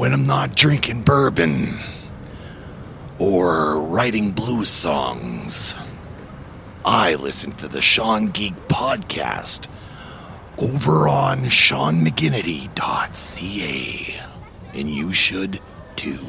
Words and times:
when 0.00 0.12
I'm 0.14 0.26
not 0.26 0.56
drinking 0.56 1.02
bourbon 1.02 1.78
or 3.18 3.82
writing 3.82 4.30
blues 4.30 4.70
songs, 4.70 5.74
I 6.86 7.16
listen 7.16 7.52
to 7.52 7.68
the 7.68 7.82
Sean 7.82 8.30
Geek 8.30 8.54
podcast 8.66 9.68
over 10.56 11.06
on 11.06 11.44
SeanMcGinnity.ca. 11.44 14.22
And 14.72 14.90
you 14.90 15.12
should 15.12 15.60
too. 15.96 16.24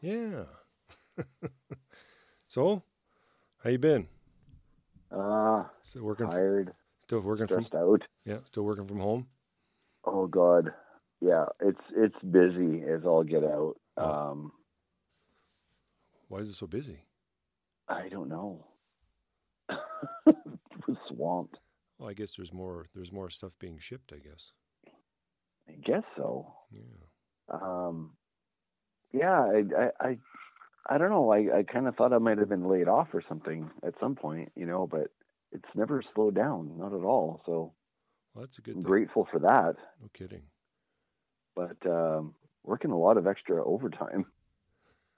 Yeah. 0.00 0.44
so, 2.48 2.82
how 3.62 3.70
you 3.70 3.78
been? 3.78 4.06
Uh, 5.10 5.64
Still 5.82 6.02
working? 6.04 6.28
tired, 6.30 6.72
still 7.02 7.20
working 7.20 7.46
from? 7.46 7.64
stressed 7.64 7.74
out. 7.74 8.02
Yeah, 8.24 8.38
still 8.44 8.64
working 8.64 8.86
from 8.86 9.00
home. 9.00 9.26
Oh 10.04 10.26
God. 10.26 10.72
Yeah, 11.20 11.46
it's 11.60 11.80
it's 11.96 12.18
busy 12.30 12.82
as 12.82 13.04
all 13.04 13.24
get 13.24 13.42
out. 13.42 13.74
Oh. 13.96 14.30
Um, 14.30 14.52
Why 16.28 16.38
is 16.38 16.50
it 16.50 16.54
so 16.54 16.66
busy? 16.66 17.00
I 17.88 18.08
don't 18.08 18.28
know. 18.28 18.66
Was 20.26 20.96
swamped. 21.08 21.58
Well, 21.98 22.08
I 22.08 22.12
guess 22.12 22.36
there's 22.36 22.52
more. 22.52 22.86
There's 22.94 23.10
more 23.12 23.30
stuff 23.30 23.52
being 23.58 23.78
shipped. 23.78 24.12
I 24.14 24.18
guess. 24.18 24.52
I 25.68 25.72
guess 25.84 26.04
so. 26.16 26.54
Yeah. 26.70 26.80
Um, 27.50 28.12
yeah, 29.12 29.40
I, 29.40 29.62
I, 29.76 30.08
I, 30.08 30.18
I 30.90 30.98
don't 30.98 31.10
know. 31.10 31.30
I, 31.32 31.58
I 31.58 31.62
kind 31.62 31.86
of 31.86 31.96
thought 31.96 32.12
I 32.12 32.18
might 32.18 32.38
have 32.38 32.48
been 32.48 32.68
laid 32.68 32.88
off 32.88 33.08
or 33.12 33.22
something 33.28 33.70
at 33.84 33.94
some 34.00 34.14
point, 34.14 34.52
you 34.56 34.66
know, 34.66 34.86
but 34.86 35.10
it's 35.52 35.68
never 35.74 36.02
slowed 36.14 36.34
down, 36.34 36.78
not 36.78 36.92
at 36.92 37.04
all. 37.04 37.42
So 37.46 37.72
Well, 38.34 38.44
that's 38.44 38.58
a 38.58 38.62
good 38.62 38.76
I'm 38.76 38.82
thing. 38.82 38.88
grateful 38.90 39.26
for 39.30 39.38
that. 39.40 39.76
No 40.00 40.08
kidding. 40.12 40.42
But 41.54 41.76
um, 41.86 42.34
working 42.64 42.90
a 42.90 42.98
lot 42.98 43.16
of 43.16 43.26
extra 43.26 43.64
overtime, 43.64 44.26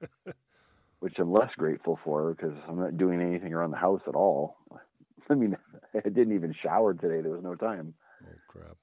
which 1.00 1.18
I'm 1.18 1.32
less 1.32 1.50
grateful 1.56 1.98
for 2.04 2.32
because 2.34 2.56
I'm 2.68 2.78
not 2.78 2.96
doing 2.96 3.20
anything 3.20 3.52
around 3.52 3.70
the 3.72 3.76
house 3.76 4.02
at 4.06 4.14
all. 4.14 4.56
I 5.30 5.34
mean, 5.34 5.56
I 5.94 6.00
didn't 6.08 6.34
even 6.34 6.54
shower 6.62 6.94
today. 6.94 7.20
There 7.20 7.32
was 7.32 7.44
no 7.44 7.54
time. 7.54 7.94
Oh 8.26 8.40
crap. 8.48 8.76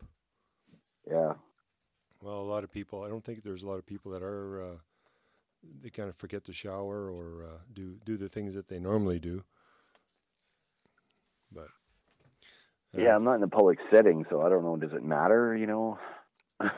Yeah. 1.09 1.33
Well, 2.21 2.39
a 2.41 2.49
lot 2.49 2.63
of 2.63 2.71
people. 2.71 3.03
I 3.03 3.09
don't 3.09 3.23
think 3.23 3.43
there's 3.43 3.63
a 3.63 3.67
lot 3.67 3.77
of 3.79 3.85
people 3.85 4.11
that 4.11 4.23
are. 4.23 4.61
Uh, 4.63 4.75
they 5.81 5.89
kind 5.89 6.09
of 6.09 6.15
forget 6.15 6.43
to 6.45 6.53
shower 6.53 7.11
or 7.11 7.43
uh, 7.45 7.57
do 7.73 7.97
do 8.05 8.17
the 8.17 8.29
things 8.29 8.53
that 8.55 8.67
they 8.67 8.79
normally 8.79 9.19
do. 9.19 9.43
But 11.51 11.67
uh, 12.95 12.99
Yeah, 13.01 13.15
I'm 13.15 13.23
not 13.23 13.35
in 13.35 13.43
a 13.43 13.47
public 13.47 13.79
setting, 13.91 14.25
so 14.29 14.41
I 14.41 14.49
don't 14.49 14.63
know. 14.63 14.75
Does 14.75 14.93
it 14.93 15.03
matter? 15.03 15.55
You 15.55 15.67
know? 15.67 15.99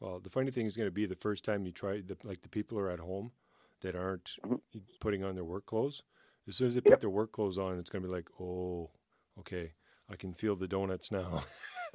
Well, 0.00 0.20
the 0.20 0.30
funny 0.30 0.50
thing 0.50 0.66
is 0.66 0.76
going 0.76 0.88
to 0.88 0.92
be 0.92 1.06
the 1.06 1.14
first 1.16 1.44
time 1.44 1.64
you 1.64 1.72
try, 1.72 2.00
the, 2.00 2.16
like 2.22 2.42
the 2.42 2.48
people 2.48 2.78
are 2.78 2.90
at 2.90 3.00
home 3.00 3.32
that 3.80 3.96
aren't 3.96 4.36
Mhm. 4.44 4.60
putting 5.00 5.24
on 5.24 5.34
their 5.34 5.44
work 5.44 5.66
clothes. 5.66 6.02
As 6.46 6.56
soon 6.56 6.68
as 6.68 6.74
they 6.74 6.80
Yep. 6.84 6.92
put 6.92 7.00
their 7.00 7.10
work 7.10 7.32
clothes 7.32 7.58
on, 7.58 7.78
it's 7.78 7.90
going 7.90 8.02
to 8.02 8.08
be 8.08 8.14
like, 8.14 8.28
oh, 8.40 8.90
okay, 9.38 9.72
I 10.08 10.16
can 10.16 10.32
feel 10.34 10.54
the 10.54 10.68
donuts 10.68 11.10
now, 11.10 11.44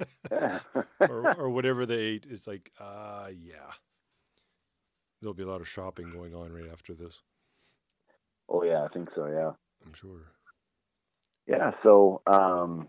or, 1.06 1.30
or 1.36 1.50
whatever 1.50 1.86
they 1.86 1.98
ate. 1.98 2.26
It's 2.28 2.46
like, 2.46 2.72
ah, 2.80 3.28
yeah. 3.28 3.72
There'll 5.22 5.34
be 5.34 5.44
a 5.44 5.48
lot 5.48 5.60
of 5.60 5.68
shopping 5.68 6.10
going 6.12 6.34
on 6.34 6.52
right 6.52 6.68
after 6.70 6.92
this. 6.94 7.22
oh 8.48 8.64
yeah, 8.64 8.82
I 8.82 8.88
think 8.88 9.08
so. 9.14 9.26
Yeah. 9.26 9.52
I'm 9.86 9.94
sure. 9.94 10.32
Yeah. 11.46 11.70
So, 11.82 12.22
um, 12.26 12.88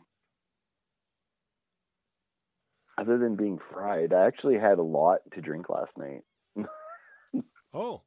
other 2.98 3.18
than 3.18 3.36
being 3.36 3.60
fried, 3.72 4.14
I 4.14 4.26
actually 4.26 4.58
had 4.60 4.80
a 4.80 4.84
lot 4.84 5.20
to 5.34 5.42
drink 5.42 5.70
last 5.70 5.92
night. 5.98 6.22
Oh, 7.76 8.04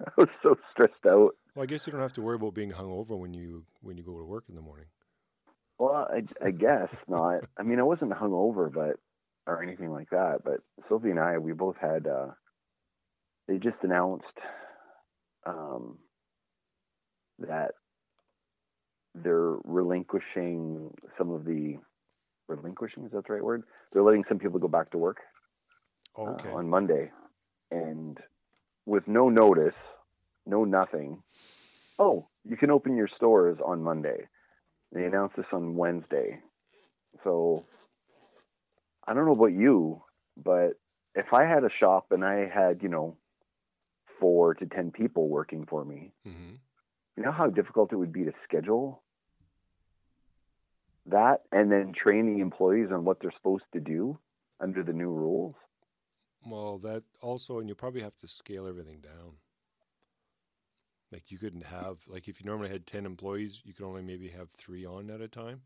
I 0.00 0.10
was 0.16 0.28
so 0.42 0.56
stressed 0.70 1.04
out. 1.06 1.32
well, 1.54 1.62
I 1.62 1.66
guess 1.66 1.86
you 1.86 1.92
don't 1.92 2.00
have 2.00 2.14
to 2.14 2.22
worry 2.22 2.36
about 2.36 2.54
being 2.54 2.72
hungover 2.72 3.18
when 3.18 3.34
you 3.34 3.66
when 3.82 3.98
you 3.98 4.02
go 4.02 4.16
to 4.16 4.24
work 4.24 4.44
in 4.48 4.54
the 4.54 4.62
morning. 4.62 4.86
Well, 5.78 6.08
I, 6.10 6.22
I 6.42 6.50
guess 6.52 6.88
not. 7.06 7.40
I 7.58 7.62
mean, 7.64 7.78
I 7.80 7.82
wasn't 7.82 8.12
hungover, 8.12 8.72
but 8.72 8.96
or 9.46 9.62
anything 9.62 9.90
like 9.90 10.08
that. 10.08 10.38
But 10.42 10.60
Sylvie 10.88 11.10
and 11.10 11.20
I, 11.20 11.36
we 11.36 11.52
both 11.52 11.76
had. 11.76 12.06
Uh, 12.06 12.28
they 13.48 13.58
just 13.58 13.76
announced 13.82 14.24
um, 15.46 15.98
that 17.38 17.72
they're 19.14 19.56
relinquishing 19.64 20.90
some 21.18 21.30
of 21.30 21.44
the 21.44 21.76
relinquishing. 22.48 23.04
Is 23.04 23.12
that 23.12 23.26
the 23.26 23.32
right 23.34 23.44
word? 23.44 23.64
They're 23.92 24.02
letting 24.02 24.24
some 24.28 24.38
people 24.38 24.58
go 24.58 24.68
back 24.68 24.90
to 24.90 24.98
work 24.98 25.18
Oh, 26.16 26.26
uh, 26.26 26.56
on 26.56 26.68
Monday, 26.68 27.10
and 27.70 28.18
with 28.86 29.06
no 29.08 29.28
notice, 29.28 29.74
no 30.46 30.64
nothing. 30.64 31.22
Oh, 31.98 32.28
you 32.44 32.56
can 32.56 32.70
open 32.70 32.96
your 32.96 33.08
stores 33.16 33.58
on 33.64 33.82
Monday. 33.82 34.28
They 34.92 35.04
announced 35.04 35.36
this 35.36 35.46
on 35.52 35.76
Wednesday. 35.76 36.40
So 37.24 37.64
I 39.06 39.14
don't 39.14 39.26
know 39.26 39.32
about 39.32 39.52
you, 39.52 40.02
but 40.36 40.72
if 41.14 41.32
I 41.32 41.44
had 41.44 41.64
a 41.64 41.70
shop 41.80 42.06
and 42.10 42.24
I 42.24 42.48
had, 42.52 42.82
you 42.82 42.88
know, 42.88 43.16
four 44.20 44.54
to 44.54 44.66
10 44.66 44.90
people 44.92 45.28
working 45.28 45.66
for 45.66 45.84
me, 45.84 46.12
hmm 46.24 46.54
you 47.16 47.22
know 47.22 47.32
how 47.32 47.48
difficult 47.48 47.92
it 47.92 47.96
would 47.96 48.12
be 48.12 48.24
to 48.24 48.32
schedule 48.44 49.02
that 51.06 51.42
and 51.52 51.70
then 51.70 51.92
train 51.92 52.34
the 52.34 52.40
employees 52.40 52.90
on 52.90 53.04
what 53.04 53.20
they're 53.20 53.32
supposed 53.32 53.64
to 53.72 53.80
do 53.80 54.18
under 54.60 54.82
the 54.82 54.92
new 54.92 55.10
rules? 55.10 55.54
Well, 56.46 56.78
that 56.78 57.04
also, 57.20 57.58
and 57.58 57.68
you 57.68 57.74
probably 57.74 58.02
have 58.02 58.16
to 58.18 58.28
scale 58.28 58.66
everything 58.66 59.00
down. 59.00 59.38
Like 61.10 61.30
you 61.30 61.38
couldn't 61.38 61.64
have, 61.64 61.98
like 62.08 62.28
if 62.28 62.40
you 62.40 62.46
normally 62.46 62.70
had 62.70 62.86
ten 62.86 63.06
employees, 63.06 63.62
you 63.64 63.72
could 63.72 63.86
only 63.86 64.02
maybe 64.02 64.28
have 64.28 64.50
three 64.50 64.84
on 64.84 65.10
at 65.10 65.20
a 65.20 65.28
time. 65.28 65.62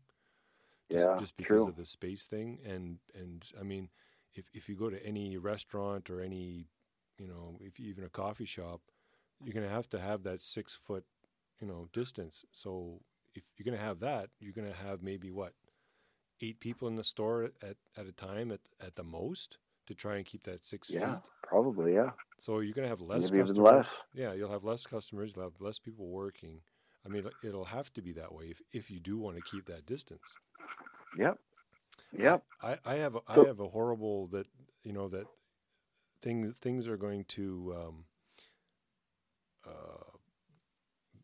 Just, 0.91 1.09
Yeah, 1.09 1.19
just 1.19 1.37
because 1.37 1.65
true. 1.65 1.67
of 1.67 1.75
the 1.75 1.85
space 1.85 2.25
thing, 2.25 2.59
and 2.65 2.99
and 3.13 3.43
I 3.59 3.63
mean, 3.63 3.89
if 4.35 4.45
if 4.53 4.69
you 4.69 4.75
go 4.75 4.89
to 4.89 5.03
any 5.05 5.37
restaurant 5.37 6.09
or 6.09 6.21
any, 6.21 6.67
you 7.19 7.27
know, 7.27 7.57
if 7.61 7.79
you, 7.79 7.87
even 7.89 8.03
a 8.05 8.09
coffee 8.09 8.45
shop, 8.45 8.81
you're 9.43 9.53
gonna 9.53 9.69
have 9.69 9.89
to 9.89 9.99
have 9.99 10.23
that 10.23 10.41
six 10.41 10.75
foot, 10.75 11.05
you 11.61 11.67
know, 11.67 11.87
distance. 11.93 12.45
So 12.51 13.01
if 13.35 13.43
you're 13.57 13.65
gonna 13.71 13.83
have 13.83 13.99
that, 13.99 14.29
you're 14.39 14.53
gonna 14.53 14.73
have 14.73 15.03
maybe 15.03 15.29
what, 15.31 15.53
eight 16.41 16.59
people 16.59 16.87
in 16.87 16.95
the 16.95 17.03
store 17.03 17.51
at 17.61 17.75
at 17.97 18.07
a 18.07 18.11
time 18.13 18.51
at 18.51 18.61
at 18.79 18.95
the 18.95 19.03
most 19.03 19.57
to 19.87 19.93
try 19.95 20.15
and 20.17 20.25
keep 20.25 20.43
that 20.43 20.65
six 20.65 20.89
Yeah, 20.89 21.15
feet. 21.15 21.23
probably, 21.43 21.93
yeah. 21.95 22.11
So 22.39 22.59
you're 22.59 22.73
gonna 22.73 22.87
have 22.87 23.01
less 23.01 23.31
Maybe 23.31 23.43
even 23.43 23.55
less. 23.57 23.87
Yeah, 24.13 24.33
you'll 24.33 24.51
have 24.51 24.63
less 24.63 24.85
customers. 24.85 25.33
You'll 25.35 25.45
have 25.45 25.59
less 25.59 25.79
people 25.79 26.07
working. 26.07 26.61
I 27.05 27.09
mean, 27.09 27.25
it'll 27.43 27.65
have 27.65 27.91
to 27.93 28.01
be 28.01 28.11
that 28.13 28.33
way 28.33 28.45
if, 28.51 28.61
if 28.71 28.91
you 28.91 28.99
do 28.99 29.17
want 29.17 29.35
to 29.37 29.41
keep 29.41 29.65
that 29.67 29.85
distance. 29.85 30.35
Yep. 31.17 31.37
Yep. 32.17 32.43
I, 32.61 32.77
I 32.85 32.95
have 32.95 33.15
a, 33.15 33.19
I 33.27 33.35
So- 33.35 33.45
have 33.45 33.59
a 33.59 33.67
horrible 33.67 34.27
that 34.27 34.47
you 34.83 34.93
know 34.93 35.07
that 35.09 35.25
things 36.21 36.55
things 36.57 36.87
are 36.87 36.97
going 36.97 37.25
to 37.25 37.73
um, 37.77 38.05
uh, 39.65 40.17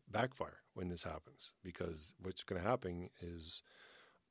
backfire 0.08 0.58
when 0.74 0.88
this 0.88 1.02
happens 1.02 1.52
because 1.62 2.14
what's 2.22 2.42
going 2.42 2.60
to 2.60 2.68
happen 2.68 3.10
is 3.20 3.62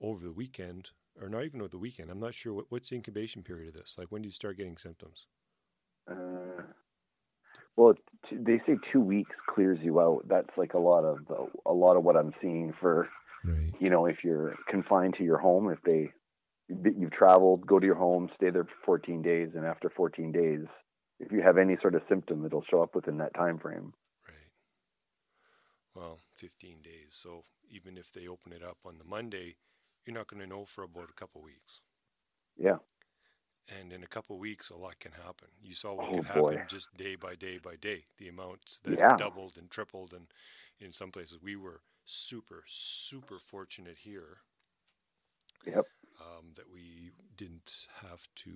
over 0.01 0.23
the 0.23 0.31
weekend 0.31 0.91
or 1.21 1.29
not 1.29 1.43
even 1.45 1.61
over 1.61 1.69
the 1.69 1.77
weekend. 1.77 2.09
I'm 2.09 2.19
not 2.19 2.33
sure 2.33 2.53
what, 2.53 2.65
what's 2.69 2.89
the 2.89 2.95
incubation 2.95 3.43
period 3.43 3.69
of 3.69 3.75
this. 3.75 3.95
Like 3.97 4.11
when 4.11 4.21
do 4.21 4.27
you 4.27 4.33
start 4.33 4.57
getting 4.57 4.77
symptoms? 4.77 5.27
Uh, 6.09 6.63
well, 7.75 7.93
t- 8.29 8.37
they 8.37 8.59
say 8.65 8.77
two 8.91 9.01
weeks 9.01 9.35
clears 9.53 9.79
you 9.81 9.99
out. 9.99 10.23
That's 10.27 10.49
like 10.57 10.73
a 10.73 10.79
lot 10.79 11.03
of 11.03 11.19
a 11.65 11.73
lot 11.73 11.97
of 11.97 12.03
what 12.03 12.15
I'm 12.15 12.33
seeing 12.41 12.73
for 12.79 13.09
Right. 13.43 13.73
you 13.79 13.89
know 13.89 14.05
if 14.05 14.23
you're 14.23 14.55
confined 14.69 15.15
to 15.17 15.23
your 15.23 15.37
home. 15.37 15.69
If 15.71 15.81
they 15.83 16.11
you've 16.69 17.11
traveled, 17.11 17.65
go 17.67 17.79
to 17.79 17.85
your 17.85 17.95
home, 17.95 18.29
stay 18.35 18.49
there 18.49 18.63
for 18.65 18.75
14 18.85 19.21
days, 19.21 19.49
and 19.55 19.65
after 19.65 19.89
14 19.89 20.31
days, 20.31 20.65
if 21.19 21.31
you 21.31 21.41
have 21.41 21.57
any 21.57 21.77
sort 21.81 21.95
of 21.95 22.03
symptom, 22.09 22.45
it'll 22.45 22.63
show 22.63 22.81
up 22.83 22.95
within 22.95 23.17
that 23.19 23.33
time 23.35 23.59
frame. 23.59 23.93
Right. 24.27 24.51
Well, 25.95 26.19
15 26.31 26.83
days. 26.83 27.15
So 27.15 27.47
even 27.63 27.97
if 27.97 28.11
they 28.11 28.27
open 28.27 28.53
it 28.53 28.61
up 28.61 28.85
on 28.85 28.99
the 28.99 29.03
Monday, 29.03 29.57
you're 30.05 30.13
not 30.13 30.27
going 30.27 30.41
to 30.41 30.45
know 30.47 30.63
for 30.65 30.83
about 30.83 31.09
a 31.09 31.13
couple 31.13 31.41
weeks. 31.41 31.81
Yeah. 32.57 32.79
and 33.67 33.91
in 33.91 34.03
a 34.03 34.07
couple 34.07 34.35
of 34.35 34.39
weeks, 34.39 34.69
a 34.69 34.75
lot 34.75 34.99
can 34.99 35.13
happen. 35.13 35.49
You 35.61 35.73
saw 35.73 35.93
what 35.93 36.11
Oh, 36.11 36.13
could 36.13 36.25
happen 36.25 36.57
boy. 36.57 36.63
just 36.67 36.95
day 36.95 37.15
by 37.15 37.35
day 37.35 37.57
by 37.57 37.75
day. 37.75 38.05
The 38.17 38.27
amounts 38.27 38.79
that 38.81 38.99
Yeah. 38.99 39.17
doubled 39.17 39.57
and 39.57 39.69
tripled, 39.69 40.13
and 40.13 40.31
in 40.79 40.91
some 40.91 41.11
places, 41.11 41.39
we 41.41 41.55
were 41.55 41.81
super, 42.05 42.63
super 42.67 43.39
fortunate 43.39 43.99
here 43.99 44.41
Yep. 45.65 45.87
Um, 46.19 46.53
that 46.55 46.69
we 46.71 47.11
didn't 47.37 47.87
have 48.01 48.27
to. 48.45 48.51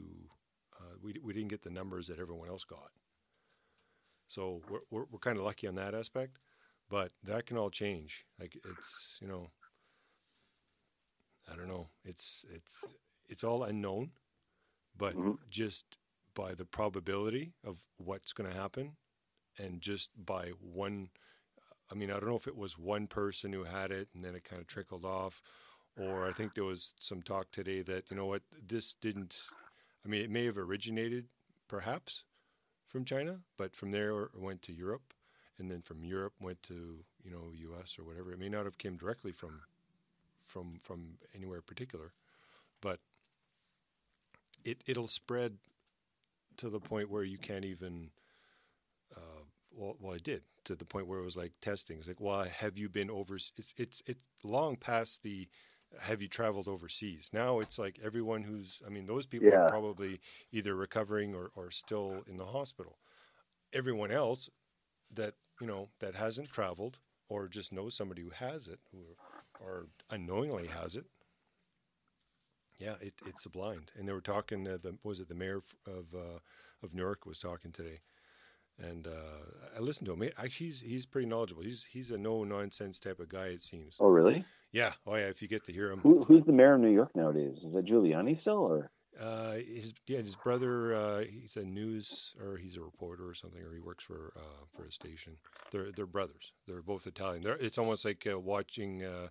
Uh, 0.80 0.96
we 1.02 1.16
we 1.24 1.34
didn't 1.34 1.50
get 1.50 1.64
the 1.64 1.70
numbers 1.70 2.08
that 2.08 2.20
everyone 2.20 2.50
else 2.50 2.64
got. 2.64 2.92
So 4.28 4.62
we're 4.68 4.80
we're, 4.90 5.06
we're 5.12 5.20
kind 5.20 5.38
of 5.38 5.44
lucky 5.44 5.68
on 5.68 5.76
that 5.76 5.94
aspect, 5.94 6.40
but 6.90 7.12
that 7.24 7.46
can 7.46 7.58
all 7.58 7.70
change. 7.70 8.26
Like 8.40 8.58
it's 8.64 9.18
you 9.22 9.28
know, 9.28 9.52
I 11.52 11.56
don't 11.56 11.68
know. 11.68 11.90
It's 12.04 12.46
it's 12.54 12.88
it's 13.28 13.44
all 13.44 13.64
unknown, 13.64 14.12
but 14.98 15.18
Mhm. 15.18 15.38
just 15.50 15.98
by 16.36 16.54
the 16.54 16.66
probability 16.66 17.54
of 17.64 17.88
what's 17.98 18.34
going 18.34 18.50
to 18.50 18.56
happen, 18.58 18.98
and 19.58 19.82
just 19.82 20.12
by 20.26 20.50
one. 20.62 21.10
I 21.92 21.96
mean, 21.96 22.12
I 22.12 22.16
don't 22.20 22.30
know 22.30 22.38
if 22.38 22.48
it 22.48 22.58
was 22.58 22.78
one 22.78 23.08
person 23.08 23.54
who 23.54 23.66
had 23.66 23.92
it 23.92 24.10
and 24.16 24.24
then 24.24 24.36
it 24.36 24.44
kind 24.44 24.62
of 24.62 24.68
trickled 24.68 25.06
off, 25.06 25.42
or 25.98 26.28
I 26.28 26.32
think 26.32 26.54
there 26.54 26.64
was 26.64 26.94
some 27.00 27.22
talk 27.22 27.52
today 27.52 27.82
that 27.84 28.06
you 28.10 28.18
know 28.18 28.26
what 28.26 28.44
this 28.68 28.94
didn't. 28.94 29.48
I 30.06 30.10
mean, 30.10 30.22
it 30.22 30.30
may 30.30 30.46
have 30.46 30.58
originated 30.58 31.26
perhaps 31.68 32.24
from 32.88 33.06
China, 33.06 33.40
but 33.58 33.76
from 33.76 33.92
there 33.92 34.24
it 34.24 34.40
went 34.40 34.62
to 34.64 34.74
Europe, 34.74 35.14
and 35.58 35.70
then 35.70 35.82
from 35.82 36.04
Europe 36.04 36.34
went 36.40 36.64
to 36.64 37.04
you 37.24 37.32
know 37.32 37.52
U.S. 37.54 37.98
or 38.00 38.04
whatever. 38.04 38.32
It 38.32 38.40
may 38.40 38.50
not 38.50 38.66
have 38.66 38.78
came 38.78 38.98
directly 38.98 39.32
from 39.32 39.62
from 40.44 40.80
from 40.82 41.18
anywhere 41.36 41.62
particular, 41.62 42.14
but 42.82 43.00
it 44.64 44.84
it'll 44.88 45.08
spread 45.08 45.58
to 46.58 46.70
the 46.70 46.80
point 46.80 47.10
where 47.10 47.24
you 47.24 47.38
can't 47.38 47.66
even. 47.66 48.12
Uh, 49.16 49.44
well, 49.72 49.96
well, 50.00 50.14
it 50.14 50.24
did 50.24 50.44
to 50.66 50.76
the 50.76 50.86
point 50.86 51.08
where 51.08 51.20
it 51.20 51.26
was 51.26 51.38
like 51.38 51.54
testing. 51.62 51.98
It's 51.98 52.08
like, 52.08 52.20
well, 52.20 52.44
have 52.44 52.78
you 52.78 52.90
been 52.90 53.10
over? 53.10 53.36
It's 53.36 53.74
it's 53.78 54.04
it's 54.06 54.22
long 54.44 54.76
past 54.76 55.24
the. 55.24 55.48
Have 56.02 56.22
you 56.22 56.28
traveled 56.28 56.68
overseas? 56.68 57.32
Now 57.34 57.60
it's 57.60 57.80
like 57.80 58.00
everyone 58.04 58.44
who's. 58.44 58.82
I 58.86 58.90
mean, 58.90 59.06
those 59.08 59.26
people 59.26 59.48
Yeah. 59.50 59.66
are 59.66 59.70
probably 59.70 60.20
either 60.52 60.76
recovering 60.76 61.34
or, 61.34 61.52
or 61.56 61.72
still 61.72 62.24
in 62.28 62.38
the 62.38 62.46
hospital. 62.46 63.00
Everyone 63.74 64.12
else 64.12 64.50
that 65.12 65.34
you 65.60 65.66
know 65.68 65.90
that 66.00 66.16
hasn't 66.16 66.50
traveled 66.52 67.00
or 67.28 67.48
just 67.48 67.72
knows 67.72 67.96
somebody 67.96 68.22
who 68.22 68.30
has 68.30 68.68
it 68.68 68.80
who 68.92 69.00
or 69.60 69.88
unknowingly 70.10 70.68
has 70.68 70.96
it. 70.96 71.06
Yeah, 72.78 72.96
it, 73.02 73.16
it's 73.26 73.46
a 73.46 73.50
blind, 73.50 73.92
and 73.98 74.08
they 74.08 74.14
were 74.14 74.22
talking. 74.22 74.66
Uh, 74.68 74.78
the 74.82 74.98
was 75.04 75.20
it 75.20 75.28
the 75.28 75.36
mayor 75.36 75.62
of 75.86 76.14
uh, 76.16 76.40
of 76.82 76.94
Newark 76.94 77.26
was 77.26 77.38
talking 77.40 77.72
today, 77.74 78.00
and 78.78 79.06
uh, 79.06 79.76
I 79.76 79.80
listened 79.80 80.06
to 80.06 80.14
him. 80.14 80.22
He- 80.22 80.50
he's 80.50 80.82
he's 80.82 81.06
pretty 81.06 81.28
knowledgeable. 81.28 81.64
He's 81.64 81.88
he's 81.92 82.10
a 82.12 82.18
no 82.18 82.44
nonsense 82.46 83.00
type 83.00 83.20
of 83.20 83.28
guy. 83.28 83.48
It 83.48 83.62
seems. 83.64 83.98
Oh, 84.00 84.08
really? 84.08 84.46
Yeah. 84.72 84.94
Oh 85.08 85.16
yeah. 85.16 85.28
If 85.28 85.42
you 85.42 85.48
get 85.48 85.66
to 85.66 85.74
hear 85.74 85.92
him, 85.92 86.00
Who, 86.02 86.24
who's 86.24 86.46
the 86.46 86.52
mayor 86.52 86.76
of 86.76 86.82
New 86.82 86.92
York 86.92 87.16
nowadays? 87.16 87.58
Is 87.66 87.74
that 87.74 87.86
Giuliani 87.86 88.40
still, 88.42 88.58
or 88.60 88.92
uh, 89.20 89.54
his 89.54 89.94
yeah, 90.08 90.20
his 90.22 90.36
brother. 90.36 90.94
Uh, 90.96 91.24
he's 91.30 91.58
a 91.58 91.64
news 91.64 92.36
or 92.40 92.58
he's 92.58 92.78
a 92.78 92.82
reporter 92.82 93.28
or 93.28 93.34
something, 93.34 93.62
or 93.64 93.74
he 93.74 93.80
works 93.80 94.04
for 94.04 94.34
uh, 94.38 94.66
for 94.76 94.86
a 94.86 94.92
station. 94.92 95.38
They're 95.72 95.92
they're 95.92 96.06
brothers. 96.06 96.54
They're 96.68 96.82
both 96.84 97.08
Italian. 97.08 97.44
They're, 97.44 97.58
it's 97.58 97.78
almost 97.78 98.06
like 98.06 98.28
uh, 98.32 98.40
watching 98.40 99.04
uh, 99.04 99.28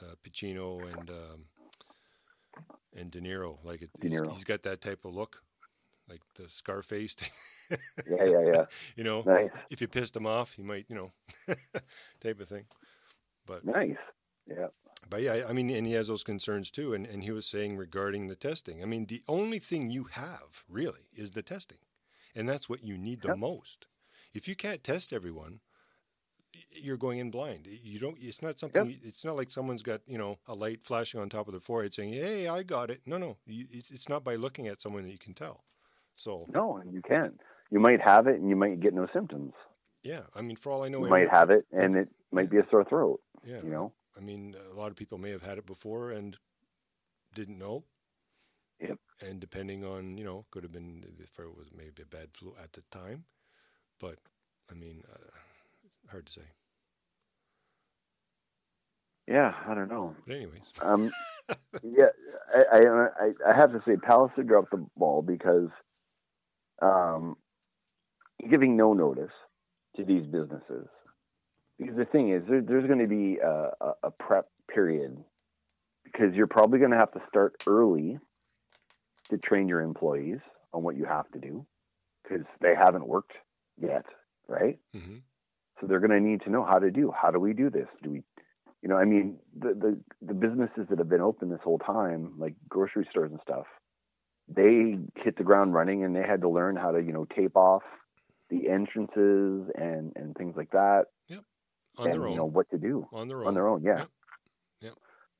uh, 0.00 0.14
Pacino 0.26 0.82
and 0.96 1.10
um, 1.10 1.44
and 2.96 3.10
De 3.10 3.20
Niro. 3.20 3.58
Like 3.64 3.82
it, 3.82 3.90
De 4.00 4.08
he's- 4.08 4.20
Niro. 4.20 4.32
he's 4.32 4.44
got 4.44 4.62
that 4.62 4.80
type 4.80 5.04
of 5.04 5.14
look, 5.14 5.42
like 6.08 6.22
the 6.36 6.48
Scarface. 6.48 7.14
thing. 7.14 7.30
yeah, 8.10 8.24
yeah, 8.24 8.42
yeah. 8.54 8.64
you 8.96 9.04
know, 9.04 9.22
Nice, 9.26 9.50
if 9.70 9.80
you 9.82 9.86
pissed 9.88 10.16
him 10.16 10.26
off, 10.26 10.52
he 10.54 10.62
might, 10.62 10.86
you 10.88 10.96
know, 10.96 11.12
type 12.22 12.40
of 12.40 12.48
thing. 12.48 12.64
But 13.46 13.64
nice. 13.64 13.96
Yeah, 14.48 14.68
but 15.08 15.22
yeah, 15.22 15.44
I 15.48 15.52
mean, 15.52 15.70
and 15.70 15.86
he 15.86 15.92
has 15.94 16.06
those 16.08 16.24
concerns 16.24 16.70
too. 16.70 16.94
And, 16.94 17.06
and 17.06 17.22
he 17.24 17.30
was 17.30 17.46
saying 17.46 17.76
regarding 17.76 18.28
the 18.28 18.34
testing, 18.36 18.82
I 18.82 18.86
mean, 18.86 19.06
the 19.06 19.22
only 19.28 19.58
thing 19.58 19.90
you 19.90 20.04
have 20.12 20.64
really 20.68 21.08
is 21.14 21.32
the 21.32 21.42
testing. 21.42 21.78
And 22.34 22.48
that's 22.48 22.68
what 22.68 22.84
you 22.84 22.96
need 22.98 23.22
the 23.22 23.28
Yep. 23.28 23.38
most. 23.38 23.86
If 24.34 24.46
you 24.48 24.54
can't 24.54 24.84
test 24.84 25.12
everyone, 25.12 25.60
you're 26.70 26.96
going 26.96 27.18
in 27.18 27.30
blind. 27.30 27.66
You 27.66 27.98
don't, 27.98 28.16
it's 28.20 28.42
not 28.42 28.58
something, 28.58 28.90
you- 28.90 28.98
it's 29.02 29.24
not 29.24 29.36
like 29.36 29.50
someone's 29.50 29.82
got, 29.82 30.00
you 30.06 30.18
know, 30.18 30.38
a 30.46 30.54
light 30.54 30.82
flashing 30.82 31.20
on 31.20 31.28
top 31.28 31.48
of 31.48 31.52
their 31.52 31.60
forehead 31.60 31.94
saying, 31.94 32.12
hey, 32.12 32.46
I 32.48 32.62
got 32.62 32.90
it. 32.90 33.00
No, 33.06 33.18
no, 33.18 33.36
you, 33.46 33.66
it's 33.70 34.08
not 34.08 34.24
by 34.24 34.34
looking 34.36 34.68
at 34.68 34.80
someone 34.80 35.04
that 35.04 35.10
you 35.12 35.18
can 35.18 35.34
tell. 35.34 35.64
So, 36.14 36.46
no, 36.52 36.76
and 36.78 36.92
you 36.92 37.00
can. 37.02 37.38
You 37.70 37.80
might 37.80 38.00
have 38.00 38.26
it, 38.26 38.36
and 38.40 38.48
you 38.48 38.56
might 38.56 38.80
get 38.80 38.94
no 38.94 39.06
symptoms. 39.12 39.52
yeah, 40.02 40.22
I 40.34 40.42
mean, 40.42 40.56
for 40.56 40.72
all 40.72 40.82
I 40.82 40.88
know, 40.88 41.04
You 41.04 41.10
might 41.10 41.28
have 41.30 41.50
it, 41.50 41.66
and 41.72 41.96
it 41.96 42.08
might 42.32 42.50
be 42.50 42.58
a 42.58 42.66
sore 42.70 42.84
throat. 42.84 43.20
yeah, 43.44 43.62
You 43.62 43.70
know. 43.70 43.92
I 44.18 44.20
mean, 44.20 44.56
a 44.72 44.74
lot 44.74 44.90
of 44.90 44.96
people 44.96 45.18
may 45.18 45.30
have 45.30 45.42
had 45.42 45.58
it 45.58 45.66
before 45.66 46.10
and 46.10 46.36
didn't 47.34 47.58
know. 47.58 47.84
Yep. 48.80 48.98
And 49.20 49.40
depending 49.40 49.84
on, 49.84 50.18
you 50.18 50.24
know, 50.24 50.44
could 50.50 50.64
have 50.64 50.72
been 50.72 51.04
if 51.18 51.38
it 51.38 51.56
was 51.56 51.68
maybe 51.76 52.02
a 52.02 52.06
bad 52.06 52.28
flu 52.32 52.54
at 52.62 52.72
the 52.72 52.82
time, 52.90 53.24
but 54.00 54.18
I 54.70 54.74
mean, 54.74 55.02
uh, 55.12 56.10
hard 56.10 56.26
to 56.26 56.32
say. 56.32 56.42
Yeah, 59.26 59.52
I 59.66 59.74
don't 59.74 59.90
know. 59.90 60.14
But 60.26 60.36
anyways, 60.36 60.72
Um, 60.82 61.10
yeah, 61.82 62.06
I, 62.54 62.78
I 62.78 63.50
I 63.50 63.56
have 63.56 63.72
to 63.72 63.82
say, 63.86 63.96
Pallister 63.96 64.46
dropped 64.46 64.70
the 64.70 64.86
ball 64.96 65.22
because 65.22 65.68
um, 66.82 67.36
giving 68.48 68.76
no 68.76 68.92
notice 68.94 69.32
to 69.96 70.04
these 70.04 70.24
businesses. 70.26 70.88
Because 71.78 71.96
the 71.96 72.04
thing 72.04 72.30
is, 72.30 72.42
there, 72.48 72.60
there's 72.60 72.86
going 72.86 72.98
to 72.98 73.06
be 73.06 73.38
a, 73.38 73.70
a, 73.80 73.92
a 74.04 74.10
prep 74.10 74.46
period 74.72 75.16
because 76.04 76.34
you're 76.34 76.46
probably 76.46 76.78
going 76.78 76.90
to 76.90 76.96
have 76.96 77.12
to 77.12 77.20
start 77.28 77.62
early 77.66 78.18
to 79.30 79.38
train 79.38 79.68
your 79.68 79.80
employees 79.80 80.38
on 80.72 80.82
what 80.82 80.96
you 80.96 81.04
have 81.04 81.30
to 81.32 81.38
do 81.38 81.66
because 82.22 82.44
they 82.60 82.74
haven't 82.74 83.06
worked 83.06 83.32
yet, 83.80 84.04
right? 84.48 84.78
hmm 84.92 85.18
So 85.80 85.86
they're 85.86 86.00
going 86.00 86.10
to 86.10 86.20
need 86.20 86.42
to 86.42 86.50
know 86.50 86.64
how 86.64 86.78
to 86.78 86.90
do. 86.90 87.12
How 87.12 87.30
do 87.30 87.38
we 87.38 87.52
do 87.52 87.70
this? 87.70 87.86
Do 88.02 88.10
we, 88.10 88.22
you 88.82 88.88
know, 88.88 88.96
I 88.96 89.04
mean, 89.04 89.38
the 89.56 89.74
the 89.74 90.00
the 90.22 90.34
businesses 90.34 90.86
that 90.90 90.98
have 90.98 91.08
been 91.08 91.20
open 91.20 91.50
this 91.50 91.60
whole 91.62 91.78
time, 91.78 92.34
like 92.38 92.54
grocery 92.68 93.06
stores 93.10 93.30
and 93.30 93.40
stuff, 93.42 93.66
they 94.48 94.98
hit 95.16 95.36
the 95.36 95.44
ground 95.44 95.74
running, 95.74 96.04
and 96.04 96.14
they 96.16 96.22
had 96.26 96.40
to 96.42 96.48
learn 96.48 96.76
how 96.76 96.90
to, 96.92 97.00
you 97.02 97.12
know, 97.12 97.24
tape 97.26 97.56
off 97.56 97.82
the 98.50 98.68
entrances 98.68 99.70
and 99.74 100.12
and 100.16 100.34
things 100.36 100.56
like 100.56 100.70
that, 100.72 101.06
on 101.98 102.06
and 102.06 102.14
their 102.14 102.24
own, 102.26 102.30
you 102.32 102.36
know 102.38 102.44
what 102.46 102.68
to 102.70 102.78
do 102.78 103.06
on 103.12 103.28
their 103.28 103.40
own, 103.42 103.48
on 103.48 103.54
their 103.54 103.68
own. 103.68 103.82
Yeah. 103.82 104.04
Yep. 104.80 104.94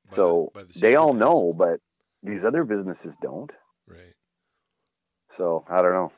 The- 0.09 0.15
so 0.15 0.51
by 0.53 0.63
the 0.63 0.79
they 0.79 0.95
all 0.95 1.09
pins. 1.11 1.19
know, 1.21 1.53
but 1.53 1.79
these 2.23 2.43
other 2.45 2.63
businesses 2.63 3.13
don't. 3.21 3.51
right? 3.87 4.13
So 5.37 5.65
I 5.69 5.81
don't 5.81 5.93
know. 5.93 6.11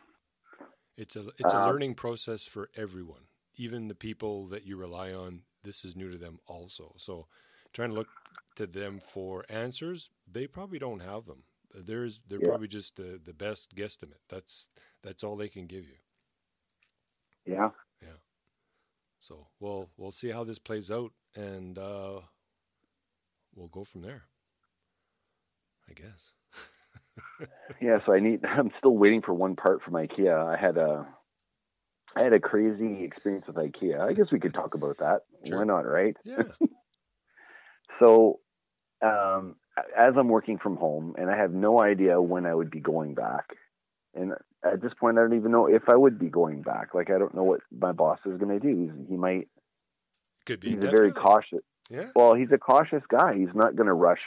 It's 0.97 1.15
a 1.15 1.27
it's 1.37 1.53
a 1.53 1.57
Um, 1.57 1.69
learning 1.71 1.95
process 1.95 2.47
for 2.47 2.69
everyone, 2.75 3.27
even 3.55 3.87
the 3.87 3.95
people 3.95 4.47
that 4.47 4.63
you 4.65 4.77
rely 4.77 5.13
on. 5.13 5.43
This 5.63 5.85
is 5.85 5.95
new 5.95 6.09
to 6.11 6.17
them 6.17 6.39
also. 6.47 6.93
So, 6.97 7.27
trying 7.71 7.89
to 7.91 7.95
look 7.95 8.07
to 8.55 8.65
them 8.65 8.99
for 8.99 9.45
answers, 9.47 10.09
they 10.27 10.47
probably 10.47 10.79
don't 10.79 11.01
have 11.01 11.25
them. 11.27 11.43
There's 11.73 12.19
they're 12.27 12.39
Yeah. 12.41 12.47
probably 12.49 12.67
just 12.67 12.95
the 12.95 13.19
the 13.23 13.33
best 13.33 13.75
guesstimate. 13.75 14.21
That's 14.27 14.67
that's 15.03 15.23
all 15.23 15.35
they 15.35 15.49
can 15.49 15.67
give 15.67 15.87
you. 15.87 15.97
Yeah. 17.45 17.69
So 19.21 19.47
we'll 19.59 19.89
we'll 19.97 20.11
see 20.11 20.31
how 20.31 20.43
this 20.43 20.59
plays 20.59 20.89
out, 20.91 21.11
and 21.35 21.77
uh, 21.77 22.21
we'll 23.55 23.67
go 23.67 23.83
from 23.83 24.01
there. 24.01 24.23
I 25.89 25.93
guess. 25.93 26.33
Yeah, 27.81 27.99
so 28.05 28.13
I 28.13 28.19
need. 28.19 28.45
I'm 28.45 28.71
still 28.77 28.95
waiting 28.95 29.21
for 29.21 29.33
one 29.33 29.55
part 29.55 29.81
from 29.81 29.93
IKEA. 29.93 30.33
I 30.33 30.55
had 30.59 30.77
a, 30.77 31.07
I 32.15 32.21
had 32.21 32.33
a 32.33 32.39
crazy 32.39 33.03
experience 33.03 33.45
with 33.47 33.55
IKEA. 33.55 33.99
I 33.99 34.13
guess 34.13 34.31
we 34.31 34.39
could 34.39 34.53
talk 34.53 34.75
about 34.75 34.99
that. 34.99 35.21
Sure. 35.45 35.57
Why 35.57 35.63
not, 35.65 35.81
right? 35.81 36.15
Yeah. 36.23 36.43
So, 37.99 38.39
um, 39.03 39.57
as 39.95 40.13
I'm 40.17 40.29
working 40.29 40.57
from 40.57 40.75
home, 40.77 41.13
and 41.19 41.29
I 41.29 41.37
have 41.37 41.51
no 41.51 41.79
idea 41.79 42.19
when 42.19 42.47
I 42.47 42.55
would 42.55 42.71
be 42.71 42.79
going 42.79 43.13
back, 43.13 43.49
and 44.13 44.33
at 44.63 44.81
this 44.81 44.93
point, 44.99 45.17
I 45.17 45.21
don't 45.21 45.35
even 45.35 45.51
know 45.51 45.67
if 45.67 45.83
I 45.89 45.95
would 45.95 46.19
be 46.19 46.27
going 46.29 46.61
back. 46.61 46.93
Like, 46.93 47.09
I 47.09 47.17
don't 47.17 47.33
know 47.33 47.43
what 47.43 47.61
my 47.77 47.91
boss 47.91 48.19
is 48.25 48.37
going 48.37 48.57
to 48.57 48.59
do. 48.59 48.75
He's, 48.83 49.07
he 49.09 49.15
might. 49.17 49.47
Could 50.45 50.59
be. 50.59 50.69
He's 50.71 50.83
a 50.83 50.89
very 50.89 51.11
cautious. 51.11 51.59
Yeah. 51.89 52.09
Well, 52.15 52.33
he's 52.35 52.51
a 52.51 52.57
cautious 52.57 53.03
guy. 53.09 53.35
He's 53.37 53.53
not 53.53 53.75
going 53.75 53.87
to 53.87 53.93
rush. 53.93 54.21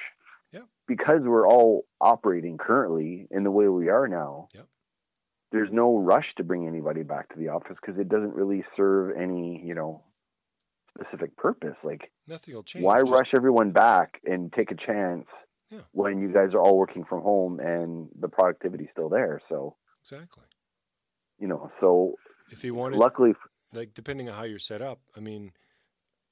Yeah. 0.53 0.61
Because 0.87 1.21
we're 1.23 1.47
all 1.49 1.85
operating 2.01 2.59
currently 2.59 3.27
in 3.31 3.45
the 3.45 3.51
way 3.51 3.69
we 3.69 3.89
are 3.89 4.09
now. 4.09 4.49
Yep. 4.55 4.67
There's 5.53 5.71
no 5.73 5.99
rush 5.99 6.27
to 6.37 6.45
bring 6.45 6.67
anybody 6.67 7.03
back 7.05 7.29
to 7.33 7.39
the 7.39 7.49
office 7.49 7.77
because 7.81 7.99
it 8.01 8.09
doesn't 8.09 8.35
really 8.35 8.65
serve 8.77 9.17
any, 9.17 9.63
you 9.65 9.75
know, 9.75 10.03
specific 10.99 11.37
purpose. 11.37 11.77
Like, 11.85 12.11
Nothing 12.27 12.55
will 12.55 12.63
change. 12.65 12.85
why 12.85 13.01
Just- 13.01 13.13
rush 13.13 13.29
everyone 13.37 13.71
back 13.71 14.21
and 14.25 14.53
take 14.53 14.71
a 14.71 14.75
chance 14.77 15.27
Yeah. 15.75 15.81
when 15.93 16.21
you 16.21 16.33
guys 16.33 16.55
are 16.55 16.61
all 16.61 16.77
working 16.79 17.05
from 17.05 17.23
home 17.23 17.61
and 17.61 18.09
the 18.19 18.29
productivity's 18.29 18.89
still 18.93 19.09
there. 19.09 19.41
So 19.49 19.77
Exactly. 20.03 20.45
you 21.39 21.49
know, 21.49 21.71
so 21.81 22.15
If 22.51 22.63
you 22.65 22.75
wanted, 22.75 22.99
luckily, 22.99 23.35
like, 23.73 23.95
depending 23.95 24.29
on 24.29 24.35
how 24.37 24.45
you're 24.45 24.59
set 24.59 24.83
up, 24.83 25.01
I 25.17 25.21
mean, 25.21 25.53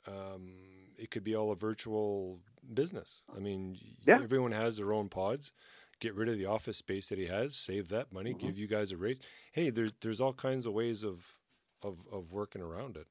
um, 0.06 0.92
it 0.96 1.11
could 1.11 1.25
be 1.25 1.34
all 1.34 1.50
a 1.50 1.56
virtual 1.56 2.40
business. 2.75 3.22
I 3.34 3.38
mean, 3.40 3.76
Yeah. 4.06 4.20
everyone 4.22 4.52
has 4.52 4.76
their 4.76 4.92
own 4.92 5.08
pods. 5.08 5.52
Get 6.00 6.14
rid 6.14 6.28
of 6.28 6.37
the 6.37 6.46
office 6.46 6.76
space 6.78 7.08
that 7.08 7.18
he 7.18 7.26
has, 7.26 7.56
save 7.56 7.88
that 7.88 8.12
money, 8.12 8.34
Mhm. 8.34 8.38
give 8.40 8.58
you 8.58 8.66
guys 8.66 8.92
a 8.92 8.96
raise. 8.96 9.18
Hey, 9.52 9.70
there's 9.70 9.92
there's 10.00 10.20
all 10.20 10.34
kinds 10.34 10.66
of 10.66 10.72
ways 10.72 11.02
of 11.04 11.40
of, 11.82 12.06
of 12.12 12.32
working 12.32 12.62
around 12.62 12.96
it. 12.96 13.08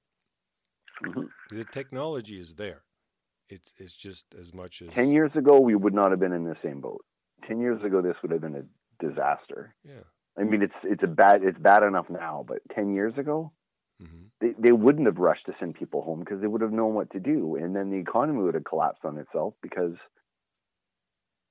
Mhm. 1.03 1.29
The 1.49 1.65
technology 1.65 2.39
is 2.39 2.55
there. 2.55 2.83
It's 3.51 3.73
it's 3.77 3.95
just 3.95 4.33
as 4.39 4.53
much 4.53 4.81
as 4.81 4.93
ten 4.93 5.11
years 5.11 5.31
ago 5.35 5.59
we 5.59 5.75
would 5.75 5.93
not 5.93 6.11
have 6.11 6.21
been 6.21 6.31
in 6.31 6.45
the 6.45 6.55
same 6.63 6.79
boat. 6.79 7.03
Ten 7.45 7.59
years 7.59 7.83
ago, 7.83 8.01
this 8.01 8.15
would 8.21 8.31
have 8.31 8.39
been 8.39 8.55
a 8.55 9.05
disaster. 9.05 9.75
Yeah. 9.83 10.05
I 10.39 10.43
mean, 10.43 10.61
it's 10.61 10.73
it's 10.83 11.03
a 11.03 11.07
bad 11.07 11.43
it's 11.43 11.59
bad 11.59 11.83
enough 11.83 12.09
now, 12.09 12.45
but 12.47 12.59
ten 12.73 12.93
years 12.93 13.13
ago, 13.17 13.51
hmm 13.99 14.27
they 14.39 14.53
they 14.57 14.71
wouldn't 14.71 15.05
have 15.05 15.17
rushed 15.17 15.45
to 15.47 15.55
send 15.59 15.75
people 15.75 16.01
home 16.01 16.21
because 16.21 16.39
they 16.39 16.47
would 16.47 16.61
have 16.61 16.71
known 16.71 16.93
what 16.93 17.11
to 17.11 17.19
do, 17.19 17.57
and 17.57 17.75
then 17.75 17.91
the 17.91 17.97
economy 17.97 18.41
would 18.41 18.53
have 18.55 18.63
collapsed 18.63 19.03
on 19.03 19.17
itself 19.17 19.53
because 19.61 19.95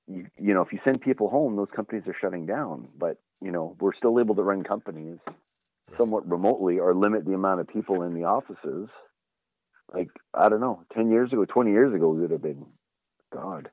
you 0.07 0.25
you 0.39 0.55
know 0.55 0.61
if 0.61 0.73
you 0.73 0.79
send 0.83 1.01
people 1.01 1.29
home, 1.29 1.55
those 1.55 1.69
companies 1.75 2.07
are 2.07 2.15
shutting 2.19 2.47
down. 2.47 2.87
But 2.97 3.17
you 3.41 3.51
know 3.51 3.77
we're 3.79 3.93
still 3.93 4.19
able 4.19 4.33
to 4.35 4.43
run 4.43 4.63
companies 4.63 5.19
somewhat 5.97 6.29
remotely 6.29 6.79
or 6.79 6.95
limit 6.95 7.25
the 7.25 7.33
amount 7.33 7.59
of 7.59 7.67
people 7.67 8.01
in 8.01 8.15
the 8.15 8.23
offices. 8.23 8.89
Like 9.93 10.09
I 10.33 10.49
don't 10.49 10.61
know, 10.61 10.83
ten 10.93 11.11
years 11.11 11.31
ago, 11.33 11.45
twenty 11.45 11.71
years 11.71 11.93
ago, 11.93 12.09
we 12.09 12.21
would 12.21 12.31
have 12.31 12.41
been 12.41 12.65
God. 13.33 13.69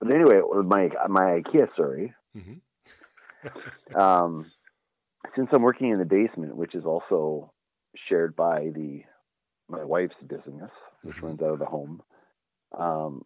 But 0.00 0.10
anyway, 0.10 0.40
my 0.64 0.90
my 1.08 1.40
IKEA 1.42 1.72
story. 1.74 2.14
hmm 2.34 2.54
Um, 3.98 4.50
since 5.36 5.48
I'm 5.52 5.62
working 5.62 5.90
in 5.90 5.98
the 5.98 6.04
basement, 6.04 6.56
which 6.56 6.74
is 6.74 6.84
also 6.84 7.52
shared 8.08 8.34
by 8.34 8.70
the 8.74 9.02
my 9.68 9.84
wife's 9.84 10.16
business, 10.26 10.70
which 11.02 11.16
Mhm. 11.16 11.22
runs 11.22 11.42
out 11.42 11.52
of 11.52 11.58
the 11.58 11.66
home, 11.66 12.02
um, 12.76 13.24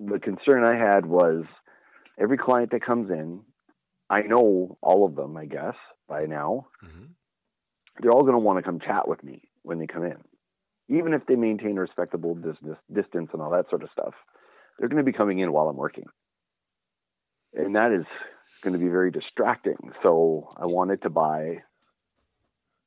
the 0.00 0.18
concern 0.20 0.64
I 0.64 0.76
had 0.76 1.06
was 1.06 1.44
every 2.18 2.36
client 2.38 2.70
that 2.72 2.82
comes 2.82 3.10
in, 3.10 3.44
I 4.10 4.22
know 4.22 4.76
all 4.80 5.06
of 5.06 5.14
them, 5.16 5.36
I 5.36 5.46
guess 5.46 5.76
by 6.08 6.26
now. 6.26 6.68
hmm 6.80 7.06
They're 8.00 8.12
all 8.12 8.22
going 8.22 8.34
to 8.34 8.38
want 8.38 8.58
to 8.58 8.62
come 8.62 8.78
chat 8.80 9.08
with 9.08 9.22
me 9.24 9.48
when 9.62 9.78
they 9.78 9.86
come 9.86 10.04
in, 10.04 10.22
even 10.88 11.12
if 11.12 11.26
they 11.26 11.34
maintain 11.36 11.76
a 11.78 11.80
respectable 11.82 12.34
distance, 12.34 12.76
distance 12.92 13.30
and 13.32 13.42
all 13.42 13.50
that 13.50 13.68
sort 13.70 13.82
of 13.82 13.90
stuff. 13.90 14.14
They're 14.78 14.88
going 14.88 15.04
to 15.04 15.10
be 15.10 15.16
coming 15.16 15.40
in 15.40 15.52
while 15.52 15.68
I'm 15.68 15.76
working, 15.76 16.04
and 17.52 17.74
that 17.74 17.90
is 17.92 18.06
going 18.62 18.72
to 18.74 18.78
be 18.78 18.88
very 18.88 19.10
distracting. 19.10 19.76
So 20.04 20.48
I 20.56 20.66
wanted 20.66 21.02
to 21.02 21.10
buy 21.10 21.56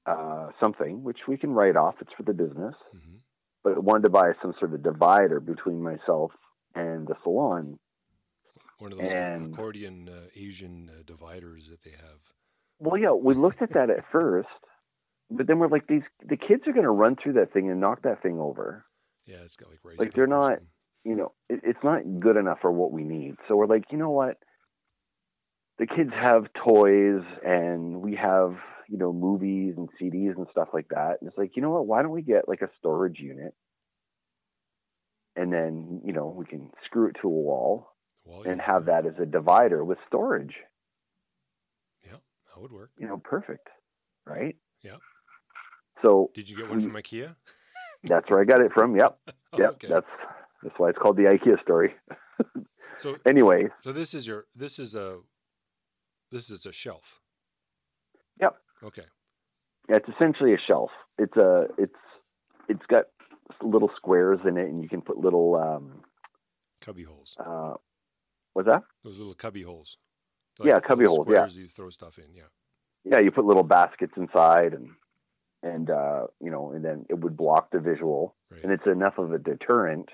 uh, 0.06 0.48
something 0.60 1.04
which 1.04 1.20
we 1.28 1.38
can 1.38 1.52
write 1.52 1.76
off. 1.76 1.96
It's 2.02 2.14
for 2.16 2.24
the 2.24 2.34
business, 2.34 2.76
hmm 2.92 3.16
but 3.64 3.76
I 3.76 3.80
wanted 3.80 4.04
to 4.04 4.10
buy 4.10 4.32
some 4.42 4.56
sort 4.58 4.74
of 4.74 4.82
divider 4.82 5.40
between 5.40 5.84
myself 5.84 6.32
and 6.74 7.06
the 7.08 7.14
salon. 7.22 7.78
One 8.80 8.92
of 8.94 8.98
those 8.98 9.12
And- 9.12 9.54
accordion 9.54 10.10
uh, 10.10 10.28
Asian 10.36 10.90
uh, 10.90 11.04
dividers 11.06 11.70
that 11.70 11.84
they 11.84 11.92
have. 11.92 12.20
Well, 12.80 12.98
yeah, 13.00 13.12
we 13.12 13.36
looked 13.36 13.62
at 13.62 13.74
that 13.74 13.92
at 13.92 14.04
first, 14.12 14.48
but 15.32 15.48
then 15.48 15.60
we're 15.60 15.68
like, 15.68 15.88
these 15.88 16.04
the 16.28 16.38
kids 16.38 16.64
are 16.68 16.74
going 16.74 16.84
to 16.86 16.92
run 16.92 17.16
through 17.16 17.34
that 17.34 17.54
thing 17.54 17.70
and 17.72 17.80
knock 17.80 18.04
that 18.04 18.22
thing 18.22 18.40
over. 18.40 18.86
Yeah, 19.26 19.38
it's 19.44 19.56
got 19.56 19.70
like 19.70 19.80
Like, 19.98 20.14
they're 20.14 20.28
not- 20.28 20.60
you 21.04 21.16
know, 21.16 21.32
it, 21.50 21.62
it's 21.64 21.84
not 21.84 22.02
good 22.20 22.38
enough 22.38 22.60
for 22.62 22.72
what 22.72 22.92
we 22.92 23.04
need. 23.04 23.36
So 23.48 23.56
we're 23.56 23.66
like, 23.66 23.86
you 23.92 23.98
know 23.98 24.12
what? 24.12 24.38
The 25.80 25.88
kids 25.88 26.12
have 26.14 26.54
toys 26.54 27.24
and 27.44 28.02
we 28.02 28.16
have, 28.16 28.58
you 28.88 29.00
know, 29.00 29.12
movies 29.12 29.74
and 29.78 29.90
CDs 30.00 30.38
and 30.38 30.46
stuff 30.52 30.68
like 30.74 30.90
that. 30.90 31.18
And 31.20 31.28
it's 31.28 31.38
like, 31.38 31.56
you 31.56 31.62
know 31.64 31.72
what? 31.72 31.88
Why 31.88 32.04
don't 32.04 32.12
we 32.12 32.22
get 32.22 32.48
like 32.48 32.62
a 32.62 32.70
storage 32.78 33.20
unit? 33.20 33.56
And 35.36 35.52
then, 35.52 36.02
you 36.06 36.14
know, 36.14 36.28
we 36.28 36.46
can 36.46 36.70
screw 36.86 37.08
it 37.08 37.16
to 37.22 37.28
a 37.28 37.32
wall 37.32 37.96
Well, 38.26 38.44
and 38.44 38.62
have 38.62 38.86
that 38.86 39.06
as 39.06 39.18
a 39.20 39.26
divider 39.26 39.84
with 39.84 39.98
storage. 40.06 40.56
Yeah, 42.06 42.18
that 42.54 42.62
would 42.62 42.72
work. 42.72 42.92
You 42.98 43.08
know, 43.08 43.18
perfect. 43.18 43.70
Right? 44.26 44.58
Yeah. 44.84 44.98
So 46.02 46.32
Did 46.34 46.50
you 46.50 46.58
get 46.58 46.70
one 46.70 46.80
from 46.80 46.94
IKEA? 46.94 47.36
that's 48.04 48.30
where 48.30 48.40
I 48.42 48.44
got 48.46 48.62
it 48.62 48.72
from. 48.74 48.96
Yep. 48.96 49.18
Oh, 49.54 49.58
Yep. 49.60 49.72
okay. 49.74 49.88
That's 49.90 50.08
that's 50.64 50.76
why 50.80 50.90
it's 50.92 50.98
called 50.98 51.18
the 51.18 51.24
IKEA 51.24 51.62
story. 51.62 51.94
so 52.98 53.18
Anyway, 53.28 53.68
so 53.84 53.92
this 53.92 54.14
is 54.14 54.26
your 54.26 54.46
this 54.56 54.80
is 54.80 54.96
a 54.96 55.18
this 56.32 56.50
is 56.50 56.66
a 56.66 56.72
shelf. 56.72 57.20
Yep. 58.40 58.56
Okay. 58.84 59.04
Yeah, 59.90 59.98
it's 59.98 60.08
essentially 60.08 60.54
a 60.54 60.58
shelf. 60.66 60.90
It's 61.18 61.36
a 61.36 61.68
it's 61.78 62.00
it's 62.70 62.86
got 62.88 63.06
little 63.62 63.92
squares 63.98 64.40
in 64.48 64.56
it, 64.58 64.70
and 64.70 64.82
you 64.82 64.88
can 64.88 65.02
put 65.02 65.18
little 65.18 65.56
um 65.56 66.02
Cubby 66.80 67.04
holes. 67.04 67.36
uh 67.38 67.74
what's 68.54 68.70
that? 68.70 68.84
Those 69.04 69.18
little 69.18 69.34
cubby 69.36 69.64
holes. 69.64 69.98
Yeah, 70.64 70.80
cubby 70.80 71.04
holes, 71.06 71.28
yeah. 71.30 71.46
You 71.48 71.68
throw 71.68 71.90
stuff 71.90 72.18
in. 72.20 72.34
Yeah. 72.34 72.44
Yeah, 73.04 73.20
you 73.20 73.32
put 73.32 73.44
little 73.44 73.64
baskets 73.64 74.14
inside, 74.16 74.74
and 74.74 74.92
and 75.64 75.90
uh 75.90 76.28
you 76.40 76.52
know, 76.52 76.72
and 76.72 76.84
then 76.84 77.06
it 77.10 77.20
would 77.20 77.38
block 77.38 77.72
the 77.72 77.80
visual, 77.80 78.36
Right. 78.50 78.64
and 78.64 78.72
it's 78.72 78.86
enough 78.88 79.18
of 79.18 79.32
a 79.34 79.38
deterrent 79.40 80.10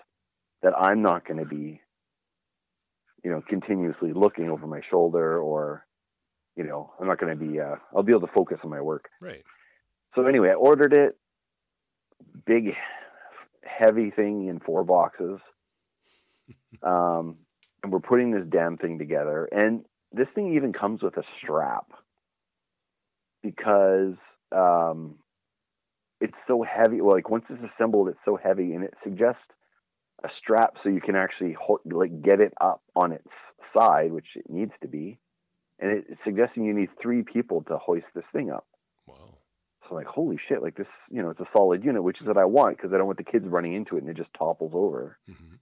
that 0.63 0.73
I'm 0.77 1.01
not 1.01 1.25
going 1.27 1.39
to 1.39 1.45
be, 1.45 1.81
you 3.23 3.31
know, 3.31 3.41
continuously 3.47 4.11
looking 4.13 4.49
over 4.49 4.65
my 4.67 4.81
shoulder, 4.89 5.39
or 5.39 5.85
you 6.55 6.63
know, 6.63 6.91
I'm 6.99 7.07
not 7.07 7.19
going 7.19 7.37
to 7.37 7.45
be. 7.45 7.59
uh 7.59 7.75
I'll 7.95 8.03
be 8.03 8.11
able 8.11 8.27
to 8.27 8.33
focus 8.33 8.59
on 8.63 8.69
my 8.69 8.81
work. 8.81 9.09
right. 9.21 9.43
So 10.15 10.25
anyway, 10.25 10.49
I 10.49 10.53
ordered 10.55 10.93
it. 10.93 11.15
Big, 12.45 12.73
heavy 13.63 14.09
thing 14.09 14.47
in 14.47 14.59
four 14.59 14.83
boxes. 14.83 15.39
Um, 16.83 17.37
and 17.83 17.91
we're 17.91 17.99
putting 17.99 18.31
this 18.31 18.45
damn 18.49 18.77
thing 18.77 18.99
together. 18.99 19.45
And 19.51 19.83
this 20.11 20.27
thing 20.35 20.55
even 20.55 20.73
comes 20.73 21.01
with 21.01 21.17
a 21.17 21.23
strap 21.41 21.85
because 23.41 24.15
um, 24.51 25.15
it's 26.19 26.37
so 26.47 26.63
heavy. 26.63 27.01
Well, 27.01 27.15
like 27.15 27.29
once 27.29 27.45
it's 27.49 27.61
assembled, 27.75 28.09
it's 28.09 28.19
so 28.25 28.37
heavy, 28.41 28.73
and 28.73 28.83
it 28.83 28.93
suggests 29.03 29.41
a 30.23 30.29
strap 30.39 30.75
so 30.81 30.89
you 30.89 31.01
can 31.01 31.15
actually 31.15 31.55
ho- 31.59 31.81
like 31.85 32.21
get 32.21 32.39
it 32.39 32.53
up 32.59 32.81
on 32.95 33.11
its 33.11 33.27
side, 33.77 34.11
which 34.11 34.27
it 34.35 34.49
needs 34.49 34.71
to 34.81 34.87
be. 34.87 35.19
And 35.79 35.91
it, 35.91 36.05
it's 36.09 36.21
suggesting 36.23 36.65
you 36.65 36.73
need 36.73 36.89
three 37.01 37.21
people 37.23 37.63
to 37.63 37.77
hoist 37.77 38.07
this 38.15 38.23
thing 38.33 38.49
up. 38.49 38.65
Wow. 39.05 39.37
So 39.87 39.95
like, 39.95 40.07
holy 40.07 40.39
shit, 40.49 40.61
like 40.61 40.75
this, 40.75 40.87
you 41.09 41.21
know, 41.21 41.29
it's 41.29 41.39
a 41.39 41.47
solid 41.53 41.83
unit, 41.83 42.03
which 42.03 42.19
is 42.19 42.27
what 42.27 42.37
I 42.37 42.45
want 42.45 42.77
because 42.77 42.93
I 42.93 42.97
don't 42.97 43.05
want 43.05 43.17
the 43.19 43.23
kids 43.23 43.45
running 43.47 43.73
into 43.73 43.95
it 43.95 44.01
and 44.01 44.09
it 44.09 44.17
just 44.17 44.33
topples 44.37 44.71
over. 44.73 45.17
hmm 45.27 45.55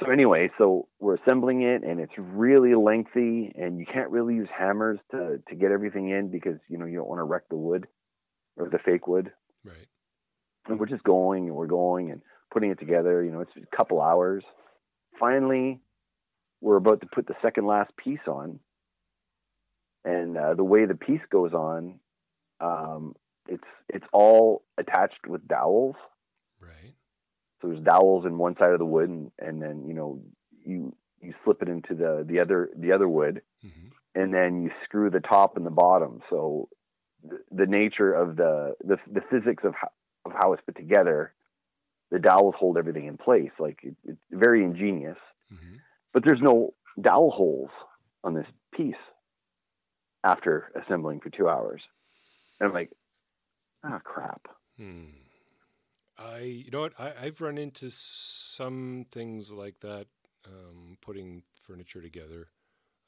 So 0.00 0.10
anyway, 0.10 0.50
so 0.58 0.88
we're 1.00 1.16
assembling 1.16 1.62
it 1.62 1.82
and 1.82 2.00
it's 2.00 2.12
really 2.16 2.74
lengthy 2.74 3.52
and 3.54 3.78
you 3.78 3.86
can't 3.86 4.10
really 4.10 4.34
use 4.34 4.48
hammers 4.56 5.00
to, 5.10 5.42
to 5.48 5.54
get 5.54 5.72
everything 5.72 6.08
in 6.08 6.30
because, 6.30 6.58
you 6.68 6.78
know, 6.78 6.86
you 6.86 6.96
don't 6.98 7.08
want 7.08 7.18
to 7.18 7.24
wreck 7.24 7.48
the 7.50 7.56
wood 7.56 7.88
or 8.56 8.68
the 8.68 8.78
fake 8.78 9.06
wood. 9.06 9.32
Right. 9.64 9.88
And 10.66 10.78
we're 10.78 10.86
just 10.86 11.04
going 11.04 11.46
and 11.46 11.56
we're 11.56 11.66
going 11.66 12.10
and 12.10 12.22
putting 12.52 12.70
it 12.70 12.78
together. 12.78 13.22
You 13.24 13.30
know, 13.30 13.40
it's 13.40 13.52
a 13.56 13.76
couple 13.76 14.00
hours. 14.00 14.44
Finally, 15.18 15.80
we're 16.60 16.76
about 16.76 17.00
to 17.00 17.06
put 17.06 17.26
the 17.26 17.34
second 17.42 17.66
last 17.66 17.96
piece 17.96 18.26
on. 18.26 18.60
And 20.04 20.36
uh, 20.36 20.54
the 20.54 20.64
way 20.64 20.86
the 20.86 20.94
piece 20.94 21.20
goes 21.30 21.52
on, 21.52 22.00
um, 22.60 23.14
it's 23.48 23.64
it's 23.88 24.06
all 24.12 24.64
attached 24.78 25.26
with 25.28 25.46
dowels. 25.46 25.96
Right. 26.60 26.94
So 27.60 27.68
there's 27.68 27.84
dowels 27.84 28.26
in 28.26 28.38
one 28.38 28.56
side 28.56 28.72
of 28.72 28.78
the 28.78 28.84
wood, 28.84 29.10
and, 29.10 29.30
and 29.38 29.62
then 29.62 29.84
you 29.86 29.94
know 29.94 30.22
you 30.64 30.94
you 31.20 31.34
slip 31.44 31.62
it 31.62 31.68
into 31.68 31.94
the 31.94 32.24
the 32.28 32.40
other 32.40 32.70
the 32.76 32.92
other 32.92 33.08
wood, 33.08 33.42
hmm 33.62 33.88
and 34.14 34.34
then 34.34 34.62
you 34.62 34.70
screw 34.84 35.08
the 35.08 35.20
top 35.20 35.56
and 35.56 35.64
the 35.64 35.70
bottom. 35.70 36.20
So 36.28 36.68
the, 37.26 37.38
the 37.50 37.66
nature 37.66 38.12
of 38.12 38.36
the, 38.36 38.74
the 38.84 38.96
the 39.10 39.20
physics 39.30 39.64
of 39.64 39.74
how, 39.74 39.90
of 40.24 40.32
how 40.32 40.52
it's 40.52 40.62
put 40.64 40.76
together, 40.76 41.32
the 42.10 42.18
dowels 42.18 42.54
hold 42.58 42.76
everything 42.76 43.06
in 43.06 43.16
place. 43.16 43.50
Like 43.58 43.78
it, 43.82 43.94
it's 44.04 44.20
very 44.30 44.64
ingenious, 44.64 45.18
hmm 45.50 45.76
but 46.12 46.24
there's 46.26 46.42
no 46.42 46.74
dowel 47.00 47.30
holes 47.30 47.70
on 48.22 48.34
this 48.34 48.46
piece 48.74 48.94
after 50.24 50.70
assembling 50.80 51.20
for 51.20 51.30
two 51.30 51.48
hours. 51.48 51.82
And 52.60 52.68
I'm 52.68 52.74
like, 52.74 52.90
ah, 53.84 54.00
crap. 54.04 54.46
Hmm. 54.76 55.06
I, 56.18 56.38
you 56.40 56.70
know 56.70 56.82
what? 56.82 56.92
I, 56.98 57.12
I've 57.22 57.40
run 57.40 57.58
into 57.58 57.90
some 57.90 59.06
things 59.10 59.50
like 59.50 59.80
that, 59.80 60.06
um, 60.46 60.98
putting 61.00 61.42
furniture 61.62 62.02
together. 62.02 62.48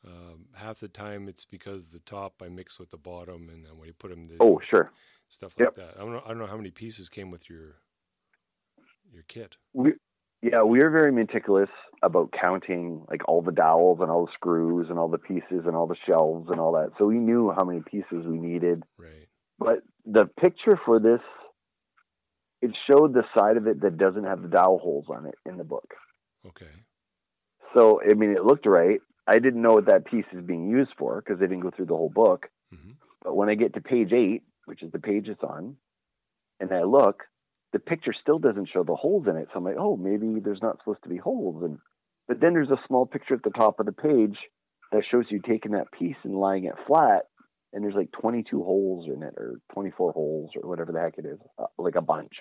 Um, 0.06 0.46
half 0.54 0.80
the 0.80 0.88
time 0.88 1.28
it's 1.28 1.44
because 1.44 1.88
the 1.90 1.99
top 2.00 2.42
I 2.42 2.49
mix 2.49 2.78
with 2.78 2.90
the 2.90 2.99
bottom, 2.99 3.49
and 3.49 3.64
then 3.64 3.78
when 3.78 3.87
you 3.88 3.94
put 3.94 4.11
them, 4.11 4.28
the 4.28 4.37
Oh, 4.40 4.61
sure. 4.68 4.92
stuff 5.28 5.58
like 5.58 5.75
Yep. 5.76 5.76
that. 5.76 5.96
I 5.96 6.00
don't 6.00 6.12
know. 6.12 6.23
I 6.25 6.28
don't 6.28 6.38
know 6.38 6.46
how 6.46 6.56
many 6.56 6.70
pieces 6.70 7.08
came 7.08 7.30
with 7.30 7.49
your 7.49 7.76
your 9.11 9.23
kit. 9.28 9.56
We, 9.73 9.94
yeah, 10.42 10.62
we 10.62 10.78
were 10.80 10.90
very 10.90 11.12
meticulous 11.12 11.70
about 12.02 12.32
counting 12.38 13.04
like 13.08 13.23
all 13.28 13.40
the 13.40 13.52
dowels 13.52 14.00
and 14.00 14.11
all 14.11 14.26
the 14.26 14.32
screws 14.32 14.88
and 14.90 14.99
all 14.99 15.08
the 15.08 15.18
pieces 15.18 15.64
and 15.66 15.75
all 15.75 15.87
the 15.87 15.96
shelves 16.06 16.50
and 16.50 16.61
all 16.61 16.73
that. 16.73 16.90
So 16.99 17.06
we 17.06 17.18
knew 17.18 17.50
how 17.56 17.64
many 17.64 17.80
pieces 17.80 18.26
we 18.26 18.38
needed. 18.38 18.82
Right. 18.99 19.28
But 19.58 19.82
the 20.04 20.26
picture 20.26 20.78
for 20.84 20.99
this, 20.99 21.20
it 22.61 22.73
showed 22.87 23.14
the 23.14 23.25
side 23.37 23.56
of 23.56 23.66
it 23.66 23.80
that 23.82 23.96
doesn't 23.96 24.25
have 24.25 24.42
the 24.42 24.49
dowel 24.49 24.78
holes 24.78 25.06
on 25.08 25.26
it 25.26 25.37
in 25.46 25.56
the 25.56 25.64
book. 25.64 25.94
Okay. 26.46 26.66
So 27.75 28.00
I 28.02 28.14
mean, 28.14 28.30
it 28.30 28.44
looked 28.44 28.66
right. 28.66 29.00
I 29.26 29.38
didn't 29.38 29.62
know 29.62 29.75
what 29.75 29.87
that 29.87 30.04
piece 30.07 30.26
is 30.33 30.45
being 30.45 30.69
used 30.69 30.93
for 30.99 31.21
because 31.21 31.38
I 31.40 31.47
didn't 31.47 31.61
go 31.61 31.71
through 31.71 31.87
the 31.87 31.97
whole 31.97 32.11
book. 32.11 32.47
hmm 32.71 32.93
But 33.23 33.35
when 33.37 33.49
I 33.49 33.54
get 33.54 33.75
to 33.75 33.81
page 33.81 34.12
eight, 34.12 34.43
which 34.66 34.83
is 34.83 34.93
the 34.93 34.99
page 34.99 35.28
it's 35.28 35.43
on, 35.43 35.76
and 36.61 36.73
I 36.73 36.83
look, 36.83 37.25
the 37.73 37.78
picture 37.78 38.12
still 38.19 38.38
doesn't 38.38 38.69
show 38.73 38.85
the 38.85 38.95
holes 38.95 39.26
in 39.28 39.37
it. 39.37 39.49
So 39.52 39.59
I'm 39.59 39.64
like, 39.64 39.76
oh, 39.78 39.97
maybe 39.97 40.40
there's 40.40 40.62
not 40.62 40.78
supposed 40.78 41.02
to 41.02 41.09
be 41.09 41.16
holes. 41.16 41.62
And 41.64 41.78
but 42.28 42.40
then 42.40 42.52
there's 42.54 42.71
a 42.71 42.81
small 42.87 43.07
picture 43.07 43.35
at 43.35 43.43
the 43.43 43.50
top 43.50 43.81
of 43.81 43.87
the 43.87 43.93
page 43.93 44.38
that 44.93 45.02
shows 45.11 45.25
you 45.28 45.40
taking 45.40 45.73
that 45.73 45.93
piece 45.93 46.16
and 46.23 46.35
lying 46.35 46.64
it 46.64 46.75
flat, 46.87 47.25
and 47.73 47.83
there's 47.83 47.95
like 47.95 48.12
22 48.12 48.62
holes 48.62 49.09
in 49.14 49.23
it, 49.23 49.35
or 49.37 49.61
24 49.73 50.12
holes, 50.12 50.50
or 50.54 50.69
whatever 50.69 50.93
the 50.93 51.00
heck 51.00 51.19
it 51.19 51.26
is, 51.26 51.38
uh, 51.59 51.66
like 51.76 51.97
a 51.97 52.00
bunch. 52.00 52.33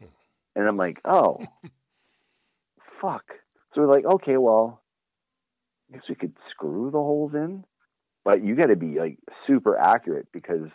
Hmm. 0.00 0.06
And 0.54 0.68
I'm 0.68 0.76
like, 0.76 0.98
oh, 1.04 1.38
fuck. 3.00 3.24
So 3.74 3.80
we're 3.82 3.92
like, 3.92 4.04
okay, 4.04 4.36
well, 4.36 4.82
I 5.90 5.96
guess 5.96 6.04
we 6.08 6.14
could 6.14 6.34
screw 6.50 6.90
the 6.90 6.98
holes 6.98 7.34
in, 7.34 7.64
but 8.24 8.44
you 8.44 8.54
got 8.54 8.68
to 8.68 8.76
be 8.76 8.98
like 8.98 9.18
super 9.46 9.76
accurate 9.76 10.28
because 10.32 10.68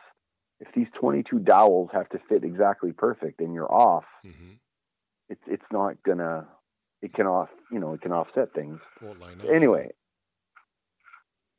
if 0.60 0.68
these 0.76 0.88
22 1.00 1.40
dowels 1.40 1.90
have 1.94 2.10
to 2.10 2.20
fit 2.30 2.44
exactly 2.44 2.92
perfect 2.92 3.40
and 3.42 3.54
you're 3.54 3.72
off, 3.72 4.06
hmm 4.24 4.54
it's 5.30 5.42
it's 5.48 5.66
not 5.72 5.96
gonna. 6.04 6.48
It 7.02 7.14
can 7.14 7.26
off, 7.28 7.50
you 7.72 7.80
know, 7.80 7.94
it 7.94 8.02
can 8.02 8.12
offset 8.12 8.54
things. 8.54 8.80
Up. 9.42 9.56
Anyway, 9.56 9.90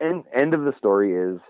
end 0.01 0.25
end 0.35 0.55
of 0.55 0.61
the 0.63 0.73
story 0.79 1.15
is, 1.15 1.41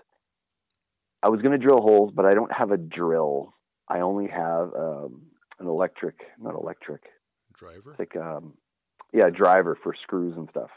I 1.21 1.29
was 1.29 1.41
gonna 1.41 1.57
drill 1.59 1.81
holes, 1.81 2.11
but 2.15 2.25
I 2.25 2.33
don't 2.33 2.51
have 2.51 2.71
a 2.71 2.77
drill. 2.77 3.53
I 3.87 3.99
only 3.99 4.27
have 4.27 4.73
um, 4.75 5.27
an 5.59 5.67
electric, 5.67 6.15
not 6.39 6.55
electric, 6.55 7.03
Driver. 7.53 7.91
it's 7.91 7.99
like 7.99 8.15
um, 8.15 8.53
yeah, 9.13 9.27
a 9.27 9.31
driver 9.31 9.77
for 9.81 9.93
screws 10.01 10.35
and 10.37 10.49
stuff. 10.49 10.71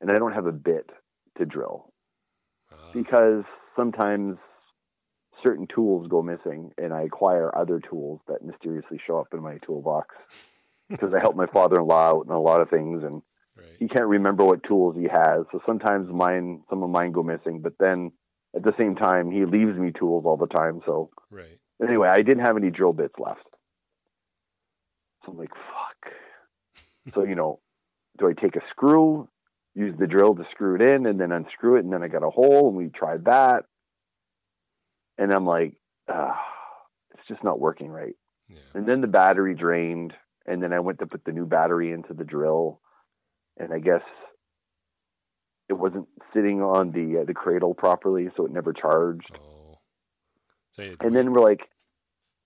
And 0.00 0.10
I 0.10 0.18
don't 0.18 0.32
have 0.32 0.46
a 0.46 0.52
bit 0.52 0.90
to 1.38 1.46
drill 1.46 1.92
Ah, 2.70 2.90
because 2.92 3.44
sometimes 3.74 4.38
certain 5.42 5.66
tools 5.66 6.08
go 6.08 6.22
missing 6.22 6.72
and 6.78 6.92
I 6.92 7.02
acquire 7.02 7.56
other 7.56 7.80
tools 7.80 8.20
that 8.28 8.44
mysteriously 8.44 9.00
show 9.06 9.18
up 9.18 9.28
in 9.32 9.40
my 9.40 9.58
toolbox 9.58 10.14
because 10.88 11.12
I 11.14 11.20
help 11.20 11.36
my 11.36 11.46
father-in-law 11.46 12.08
out 12.08 12.26
in 12.26 12.32
a 12.32 12.40
lot 12.40 12.60
of 12.60 12.70
things 12.70 13.04
and 13.04 13.22
right. 13.56 13.76
he 13.78 13.88
can't 13.88 14.06
remember 14.06 14.44
what 14.44 14.62
tools 14.62 14.96
he 14.96 15.04
has. 15.04 15.44
So 15.52 15.60
sometimes 15.66 16.08
mine, 16.10 16.62
some 16.70 16.82
of 16.82 16.90
mine 16.90 17.12
go 17.12 17.22
missing, 17.22 17.60
but 17.60 17.74
then 17.78 18.12
at 18.54 18.62
the 18.62 18.74
same 18.78 18.96
time, 18.96 19.30
he 19.30 19.44
leaves 19.44 19.76
me 19.76 19.92
tools 19.92 20.24
all 20.26 20.36
the 20.36 20.46
time. 20.46 20.80
So 20.86 21.10
Right. 21.30 21.58
anyway, 21.86 22.08
I 22.08 22.22
didn't 22.22 22.44
have 22.46 22.56
any 22.56 22.70
drill 22.70 22.94
bits 22.94 23.14
left. 23.18 23.46
So 25.24 25.32
I'm 25.32 25.38
like, 25.38 25.50
fuck. 25.50 26.12
so, 27.14 27.24
you 27.24 27.34
know, 27.34 27.60
do 28.18 28.28
I 28.28 28.32
take 28.32 28.56
a 28.56 28.60
screw, 28.70 29.28
use 29.76 29.94
the 29.98 30.06
drill 30.08 30.34
to 30.34 30.44
screw 30.50 30.74
it 30.74 30.82
in, 30.82 31.06
and 31.06 31.20
then 31.20 31.30
unscrew 31.30 31.76
it, 31.76 31.84
and 31.84 31.92
then 31.92 32.02
I 32.02 32.08
got 32.08 32.24
a 32.24 32.30
hole, 32.30 32.68
and 32.68 32.76
we 32.76 32.88
tried 32.88 33.26
that. 33.26 33.66
And 35.18 35.32
I'm 35.32 35.46
like, 35.46 35.74
ah, 36.08 36.40
it's 37.14 37.28
just 37.28 37.44
not 37.44 37.60
working 37.60 37.88
right. 37.90 38.16
Yeah. 38.48 38.58
And 38.74 38.88
then 38.88 39.02
the 39.02 39.06
battery 39.06 39.54
drained, 39.54 40.14
and 40.46 40.62
then 40.62 40.72
I 40.72 40.80
went 40.80 40.98
to 41.00 41.06
put 41.06 41.24
the 41.24 41.32
new 41.32 41.46
battery 41.46 41.92
into 41.92 42.14
the 42.14 42.24
drill, 42.24 42.80
and 43.58 43.72
I 43.72 43.78
guess 43.78 44.02
it 45.68 45.74
wasn't 45.74 46.08
sitting 46.32 46.62
on 46.62 46.92
the 46.92 47.20
uh, 47.20 47.24
the 47.24 47.34
cradle 47.34 47.74
properly, 47.74 48.28
so 48.36 48.46
it 48.46 48.52
never 48.52 48.72
charged. 48.72 49.30
Oh. 49.38 49.78
So 50.72 50.82
you 50.82 50.90
had 50.90 51.00
to 51.00 51.06
And 51.06 51.14
wait. 51.14 51.20
then 51.20 51.32
we're 51.32 51.40
like, 51.40 51.60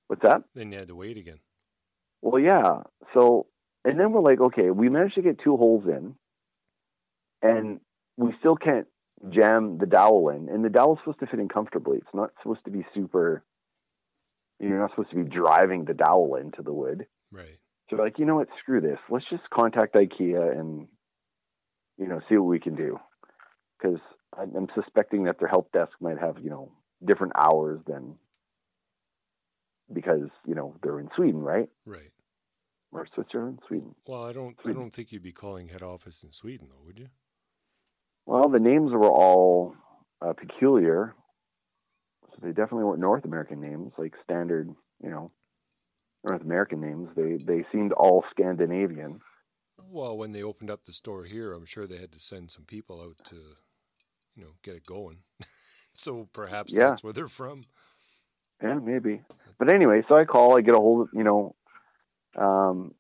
"What's 0.09 0.23
that?" 0.23 0.43
then 0.55 0.73
you 0.73 0.79
had 0.79 0.89
to 0.89 0.95
wait 0.97 1.17
again. 1.17 1.39
Well, 2.23 2.41
yeah. 2.41 2.83
So, 3.15 3.47
and 3.85 3.99
then 3.99 4.13
we're 4.13 4.21
like, 4.21 4.41
okay, 4.41 4.71
we 4.71 4.89
managed 4.89 5.15
to 5.15 5.23
get 5.23 5.39
two 5.39 5.57
holes 5.57 5.85
in, 5.87 6.15
and 7.43 7.81
we 8.17 8.35
still 8.39 8.57
can't 8.57 8.87
jam 9.31 9.79
the 9.79 9.87
dowel 9.87 10.31
in. 10.31 10.49
And 10.49 10.65
the 10.65 10.71
dowel's 10.71 10.99
supposed 11.01 11.21
to 11.21 11.27
fit 11.27 11.41
in 11.41 11.49
comfortably. 11.49 11.99
It's 11.99 12.15
not 12.15 12.31
supposed 12.43 12.65
to 12.65 12.71
be 12.71 12.87
super. 12.95 13.45
You're 14.59 14.79
not 14.79 14.91
supposed 14.91 15.11
to 15.11 15.17
be 15.17 15.25
driving 15.25 15.85
the 15.85 15.95
dowel 15.95 16.37
into 16.37 16.63
the 16.63 16.73
wood. 16.73 17.07
Right. 17.33 17.59
So 17.89 17.97
like, 17.97 18.19
you 18.19 18.27
know 18.27 18.37
what? 18.37 18.49
Screw 18.61 18.81
this. 18.81 18.99
Let's 19.09 19.25
just 19.31 19.49
contact 19.51 19.95
IKEA 19.95 20.59
and, 20.59 20.87
you 21.99 22.07
know, 22.07 22.21
see 22.29 22.37
what 22.37 22.49
we 22.49 22.61
can 22.61 22.77
do. 22.77 22.99
Because 23.81 24.01
I'm, 24.39 24.69
suspecting 24.75 25.25
that 25.25 25.39
their 25.39 25.49
help 25.49 25.73
desk 25.73 25.93
might 26.01 26.19
have, 26.19 26.37
you 26.43 26.51
know, 26.51 26.71
different 27.05 27.33
hours 27.37 27.81
than 27.87 28.17
because 29.93 30.29
you 30.47 30.55
know 30.55 30.77
they're 30.83 31.01
in 31.01 31.09
Sweden, 31.17 31.41
right? 31.41 31.69
Right. 31.85 32.11
Or 32.93 33.07
Switzerland, 33.15 33.61
Sweden. 33.69 33.95
Well, 34.07 34.25
I 34.25 34.33
don't. 34.33 34.57
I 34.65 34.73
don't 34.73 34.93
think 34.93 35.13
you'd 35.13 35.23
be 35.23 35.33
calling 35.33 35.69
head 35.69 35.83
office 35.83 36.23
in 36.23 36.33
Sweden, 36.33 36.69
though, 36.71 36.85
would 36.85 36.99
you? 36.99 37.09
Well, 38.31 38.49
the 38.49 38.61
names 38.61 38.93
were 38.93 39.11
all 39.11 39.75
uh, 40.25 40.35
peculiar. 40.35 41.17
So 42.31 42.37
they 42.41 42.51
definitely 42.51 42.85
weren't 42.85 43.01
North 43.01 43.25
American 43.25 43.61
names, 43.61 43.93
like 43.99 44.15
standard, 44.23 44.69
you 45.03 45.11
know, 45.11 45.33
North 46.23 46.43
American 46.43 46.81
names. 46.81 47.09
They 47.17 47.39
they 47.45 47.65
seemed 47.73 47.91
all 47.91 48.23
Scandinavian. 48.31 49.21
Well, 49.83 50.17
when 50.17 50.31
they 50.31 50.45
opened 50.45 50.71
up 50.71 50.85
the 50.85 50.93
store 50.93 51.25
here, 51.25 51.53
I'm 51.53 51.65
sure 51.67 51.89
they 51.89 51.97
had 51.97 52.13
to 52.13 52.21
send 52.21 52.53
some 52.53 52.67
people 52.67 53.03
out 53.03 53.17
to, 53.31 53.35
you 54.37 54.45
know, 54.45 54.53
get 54.63 54.77
it 54.77 54.87
going. 54.87 55.25
so 55.97 56.29
perhaps 56.33 56.73
Yeah. 56.73 56.91
that's 56.91 57.03
where 57.03 57.13
they're 57.13 57.27
from. 57.27 57.65
Yeah, 58.63 58.75
maybe. 58.75 59.23
But 59.59 59.73
anyway, 59.73 60.03
so 60.09 60.15
I 60.17 60.25
call, 60.25 60.57
I 60.57 60.61
get 60.61 60.77
a 60.77 60.79
hold 60.79 61.09
of, 61.09 61.09
you 61.15 61.25
know, 61.25 61.57
um, 62.39 62.95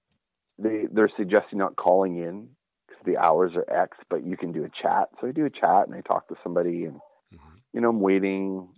they 0.59 0.87
they're 0.91 1.13
suggesting 1.17 1.61
not 1.61 1.77
calling 1.77 2.17
in 2.17 2.57
the 3.05 3.17
hours 3.19 3.53
are 3.57 3.71
X, 3.71 3.99
but 4.09 4.25
you 4.25 4.37
can 4.37 4.53
do 4.53 4.65
a 4.65 4.71
chat. 4.83 5.09
So 5.21 5.29
I 5.29 5.33
do 5.33 5.47
a 5.47 5.51
chat 5.51 5.87
and 5.87 5.95
I 5.95 6.01
talk 6.01 6.29
to 6.29 6.37
somebody, 6.43 6.85
and 6.85 7.01
hmm 7.31 7.59
you 7.73 7.81
know, 7.81 7.91
I'm 7.91 8.01
waiting, 8.01 8.69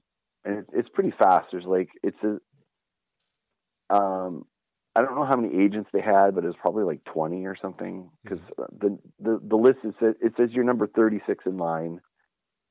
and 0.44 0.58
it's, 0.58 0.70
it's 0.74 0.88
pretty 0.90 1.12
fast. 1.18 1.48
There's 1.52 1.64
like 1.64 1.88
it's 2.02 2.18
a, 2.22 3.94
um, 3.94 4.46
I 4.94 5.00
don't 5.02 5.14
know 5.14 5.24
how 5.24 5.36
many 5.36 5.64
agents 5.64 5.90
they 5.92 6.02
had, 6.02 6.34
but 6.34 6.44
it 6.44 6.48
was 6.48 6.56
probably 6.60 6.84
like 6.84 7.04
20 7.04 7.46
or 7.46 7.56
something 7.60 8.10
because 8.22 8.40
the, 8.80 8.98
the 9.20 9.40
the 9.42 9.56
list 9.56 9.78
is 9.84 9.94
it 10.00 10.34
says 10.36 10.50
you're 10.52 10.64
number 10.64 10.86
36 10.86 11.44
in 11.46 11.56
line, 11.56 12.00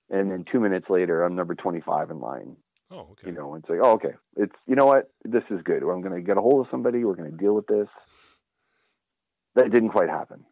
and 0.10 0.32
then 0.32 0.46
two 0.52 0.60
minutes 0.60 0.88
later 0.90 1.24
I'm 1.24 1.36
number 1.36 1.56
25 1.56 2.12
in 2.12 2.20
line 2.20 2.58
Oh, 2.92 3.10
okay. 3.12 3.28
you 3.28 3.32
know, 3.32 3.56
it's 3.56 3.70
like, 3.70 3.80
oh, 3.82 3.92
okay, 3.94 4.14
it's 4.36 4.56
you 4.68 4.76
know 4.76 4.86
what, 4.86 5.10
this 5.24 5.44
is 5.50 5.62
good. 5.64 5.82
I'm 5.84 6.02
going 6.02 6.16
to 6.16 6.22
get 6.22 6.38
a 6.38 6.42
hold 6.42 6.66
of 6.66 6.72
somebody. 6.72 7.04
We're 7.06 7.16
going 7.16 7.32
to 7.32 7.38
deal 7.38 7.54
with 7.54 7.68
this. 7.68 7.88
That 9.56 9.72
didn't 9.72 9.90
quite 9.90 10.10
happen. 10.10 10.46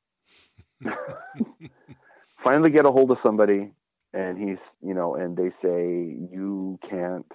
Finally, 2.44 2.72
get 2.72 2.86
a 2.86 2.92
hold 2.92 3.12
of 3.12 3.18
somebody, 3.22 3.72
and 4.14 4.38
he's, 4.38 4.60
you 4.82 4.94
know, 4.94 5.16
and 5.16 5.36
they 5.36 5.50
say 5.62 6.18
you 6.32 6.80
can't. 6.90 7.32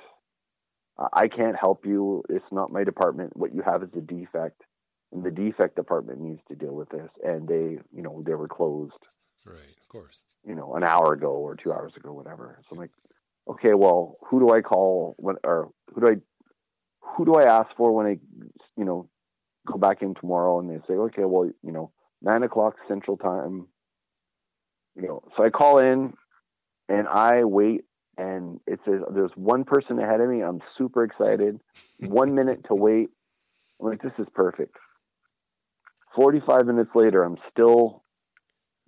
I 1.12 1.26
can't 1.26 1.56
help 1.58 1.84
you. 1.84 2.22
It's 2.28 2.44
not 2.52 2.72
my 2.72 2.84
department. 2.84 3.36
What 3.36 3.52
you 3.54 3.62
have 3.62 3.82
is 3.82 3.88
a 3.96 4.00
defect, 4.00 4.62
and 5.12 5.24
the 5.24 5.30
defect 5.30 5.74
department 5.76 6.20
needs 6.20 6.40
to 6.48 6.54
deal 6.54 6.72
with 6.74 6.88
this. 6.90 7.10
And 7.24 7.48
they, 7.48 7.78
you 7.92 8.02
know, 8.02 8.22
they 8.24 8.34
were 8.34 8.48
closed 8.48 8.92
right. 9.44 9.56
Of 9.56 9.88
course. 9.88 10.18
you 10.46 10.54
know, 10.54 10.74
an 10.74 10.84
hour 10.84 11.12
ago 11.12 11.32
or 11.32 11.56
two 11.56 11.72
hours 11.72 11.92
ago, 11.96 12.12
whatever. 12.12 12.58
So 12.62 12.68
I'm 12.72 12.78
like, 12.78 12.90
okay, 13.48 13.74
well, 13.74 14.16
who 14.26 14.40
do 14.40 14.50
I 14.50 14.60
call 14.60 15.14
when, 15.18 15.36
or 15.44 15.70
who 15.92 16.00
do 16.00 16.06
I, 16.08 16.14
who 17.16 17.24
do 17.24 17.34
I 17.34 17.44
ask 17.44 17.74
for 17.76 17.92
when 17.92 18.06
I, 18.06 18.18
you 18.76 18.84
know, 18.84 19.08
go 19.66 19.76
back 19.78 20.02
in 20.02 20.14
tomorrow? 20.14 20.60
And 20.60 20.70
they 20.70 20.78
say, 20.86 20.94
okay, 20.94 21.24
well, 21.24 21.50
you 21.62 21.72
know, 21.72 21.90
nine 22.24 22.42
o'clock 22.42 22.74
Central 22.88 23.16
Time. 23.16 23.68
You 24.96 25.02
know, 25.02 25.22
so 25.36 25.44
I 25.44 25.50
call 25.50 25.78
in, 25.78 26.14
and 26.88 27.06
I 27.08 27.44
wait, 27.44 27.82
and 28.16 28.60
it 28.66 28.80
says 28.84 29.00
there's 29.12 29.32
one 29.36 29.64
person 29.64 29.98
ahead 29.98 30.20
of 30.20 30.28
me. 30.28 30.40
I'm 30.40 30.60
super 30.78 31.04
excited. 31.04 31.60
one 31.98 32.34
minute 32.34 32.64
to 32.68 32.74
wait. 32.74 33.10
I'm 33.80 33.88
like, 33.88 34.02
this 34.02 34.12
is 34.18 34.26
perfect. 34.34 34.76
Forty-five 36.16 36.66
minutes 36.66 36.90
later, 36.94 37.22
I'm 37.22 37.38
still 37.50 38.02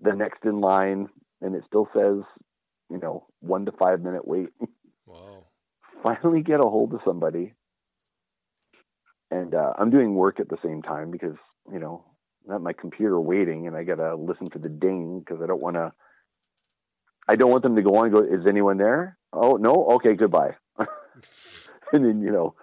the 0.00 0.12
next 0.14 0.44
in 0.44 0.60
line 0.60 1.08
and 1.40 1.54
it 1.54 1.64
still 1.66 1.88
says, 1.94 2.18
you 2.90 2.98
know, 2.98 3.26
one 3.40 3.64
to 3.66 3.72
five 3.72 4.00
minute 4.00 4.26
wait. 4.26 4.48
Wow. 5.08 5.44
Finally 6.02 6.42
get 6.42 6.58
a 6.58 6.68
hold 6.68 6.92
of 6.92 7.00
somebody. 7.04 7.54
And 9.30 9.54
uh, 9.54 9.72
I'm 9.78 9.90
doing 9.90 10.16
work 10.16 10.40
at 10.40 10.48
the 10.48 10.56
same 10.64 10.82
time 10.82 11.12
because, 11.12 11.36
you 11.72 11.78
know, 11.78 12.04
at 12.52 12.60
my 12.60 12.72
computer 12.72 13.20
waiting 13.20 13.66
and 13.66 13.76
I 13.76 13.84
got 13.84 13.96
to 13.96 14.14
listen 14.14 14.50
for 14.50 14.58
the 14.58 14.68
ding 14.68 15.20
because 15.20 15.42
I 15.42 15.46
don't 15.46 15.60
want 15.60 15.76
to, 15.76 15.92
I 17.28 17.36
don't 17.36 17.50
want 17.50 17.62
them 17.62 17.76
to 17.76 17.82
go 17.82 17.96
on 17.96 18.06
and 18.06 18.14
go, 18.14 18.22
is 18.22 18.46
anyone 18.46 18.78
there? 18.78 19.18
Oh, 19.32 19.56
no? 19.56 19.72
Okay, 19.94 20.14
goodbye. 20.14 20.56
and 20.78 22.04
then, 22.04 22.20
you 22.20 22.30
know, 22.30 22.54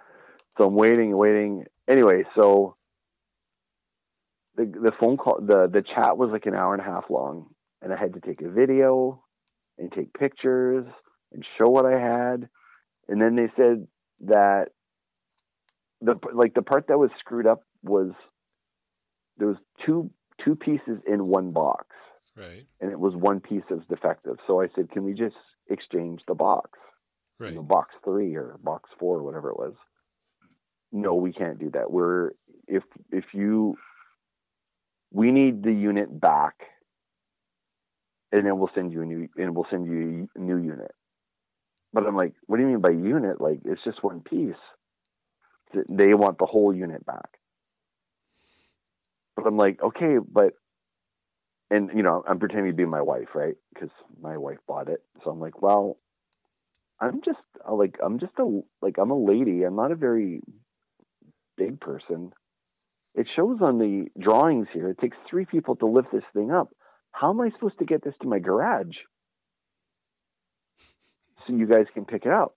so 0.56 0.66
I'm 0.66 0.74
waiting 0.74 1.10
and 1.10 1.18
waiting. 1.18 1.64
Anyway, 1.88 2.24
so 2.34 2.76
the 4.56 4.64
the 4.64 4.92
phone 5.00 5.16
call 5.16 5.40
the 5.40 5.68
the 5.70 5.82
chat 5.82 6.16
was 6.16 6.30
like 6.30 6.46
an 6.46 6.54
hour 6.54 6.74
and 6.74 6.82
a 6.82 6.84
half 6.84 7.10
long, 7.10 7.48
and 7.82 7.92
I 7.92 7.96
had 7.96 8.14
to 8.14 8.20
take 8.20 8.40
a 8.40 8.50
video 8.50 9.22
and 9.78 9.90
take 9.90 10.14
pictures 10.14 10.86
and 11.32 11.44
show 11.58 11.68
what 11.68 11.86
I 11.86 11.98
had, 11.98 12.48
and 13.08 13.20
then 13.20 13.34
they 13.34 13.48
said 13.56 13.86
that 14.26 14.68
the 16.00 16.14
like 16.32 16.54
the 16.54 16.62
part 16.62 16.86
that 16.88 16.98
was 16.98 17.10
screwed 17.18 17.46
up 17.46 17.62
was 17.82 18.12
there 19.38 19.48
was 19.48 19.58
two 19.84 20.10
two 20.44 20.56
pieces 20.56 20.98
in 21.06 21.26
one 21.26 21.52
box, 21.52 21.86
Right. 22.36 22.66
and 22.80 22.90
it 22.90 22.98
was 22.98 23.14
one 23.14 23.40
piece 23.40 23.62
that 23.68 23.76
was 23.76 23.86
defective. 23.88 24.36
So 24.46 24.60
I 24.60 24.68
said, 24.74 24.90
"Can 24.90 25.04
we 25.04 25.14
just 25.14 25.36
exchange 25.68 26.22
the 26.26 26.34
box?" 26.34 26.78
Right. 27.38 27.50
you 27.50 27.56
know, 27.56 27.62
box 27.62 27.94
three 28.04 28.34
or 28.36 28.58
box 28.62 28.90
four, 28.98 29.18
or 29.18 29.22
whatever 29.22 29.50
it 29.50 29.58
was. 29.58 29.74
No, 30.92 31.14
we 31.14 31.32
can't 31.32 31.58
do 31.58 31.70
that. 31.70 31.90
We're 31.90 32.30
if 32.68 32.84
if 33.10 33.24
you 33.34 33.76
we 35.12 35.30
need 35.32 35.62
the 35.62 35.72
unit 35.72 36.20
back, 36.20 36.54
and 38.32 38.46
then 38.46 38.58
we'll 38.58 38.70
send 38.74 38.92
you 38.92 39.02
a 39.02 39.04
new 39.04 39.28
and 39.36 39.54
we'll 39.54 39.66
send 39.70 39.86
you 39.86 40.28
a 40.34 40.38
new 40.38 40.56
unit. 40.58 40.92
But 41.92 42.06
I'm 42.06 42.16
like, 42.16 42.34
what 42.46 42.56
do 42.56 42.62
you 42.62 42.68
mean 42.68 42.80
by 42.80 42.90
unit? 42.90 43.40
Like 43.40 43.60
it's 43.64 43.82
just 43.84 44.02
one 44.02 44.20
piece. 44.20 44.54
They 45.88 46.14
want 46.14 46.38
the 46.38 46.46
whole 46.46 46.74
unit 46.74 47.04
back. 47.04 47.38
But 49.36 49.46
I'm 49.46 49.56
like, 49.56 49.82
okay, 49.82 50.16
but 50.18 50.54
and 51.70 51.90
you 51.94 52.02
know, 52.02 52.22
I'm 52.28 52.38
pretending 52.38 52.70
to 52.70 52.76
be 52.76 52.84
my 52.84 53.02
wife, 53.02 53.28
right? 53.34 53.56
Because 53.72 53.90
my 54.20 54.36
wife 54.36 54.58
bought 54.66 54.88
it. 54.88 55.02
So 55.22 55.30
I'm 55.30 55.40
like, 55.40 55.60
well, 55.60 55.98
I'm 57.00 57.20
just 57.24 57.38
uh, 57.68 57.74
like 57.74 57.96
I'm 58.04 58.18
just 58.18 58.32
a 58.38 58.60
like 58.80 58.96
I'm 58.98 59.10
a 59.10 59.18
lady. 59.18 59.62
I'm 59.64 59.76
not 59.76 59.92
a 59.92 59.96
very 59.96 60.40
big 61.56 61.80
person. 61.80 62.32
It 63.14 63.28
shows 63.34 63.58
on 63.60 63.78
the 63.78 64.06
drawings 64.20 64.66
here. 64.72 64.88
It 64.90 64.98
takes 64.98 65.16
three 65.28 65.44
people 65.44 65.76
to 65.76 65.86
lift 65.86 66.08
this 66.12 66.24
thing 66.32 66.50
up. 66.50 66.70
How 67.12 67.30
am 67.30 67.40
I 67.40 67.50
supposed 67.50 67.78
to 67.78 67.84
get 67.84 68.02
this 68.02 68.14
to 68.22 68.28
my 68.28 68.40
garage 68.40 68.96
so 71.46 71.52
you 71.52 71.66
guys 71.66 71.86
can 71.94 72.04
pick 72.04 72.26
it 72.26 72.32
up? 72.32 72.56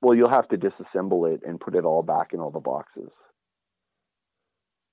Well, 0.00 0.14
you'll 0.14 0.30
have 0.30 0.48
to 0.48 0.56
disassemble 0.56 1.34
it 1.34 1.42
and 1.46 1.60
put 1.60 1.74
it 1.74 1.84
all 1.84 2.02
back 2.02 2.32
in 2.32 2.40
all 2.40 2.50
the 2.50 2.60
boxes. 2.60 3.10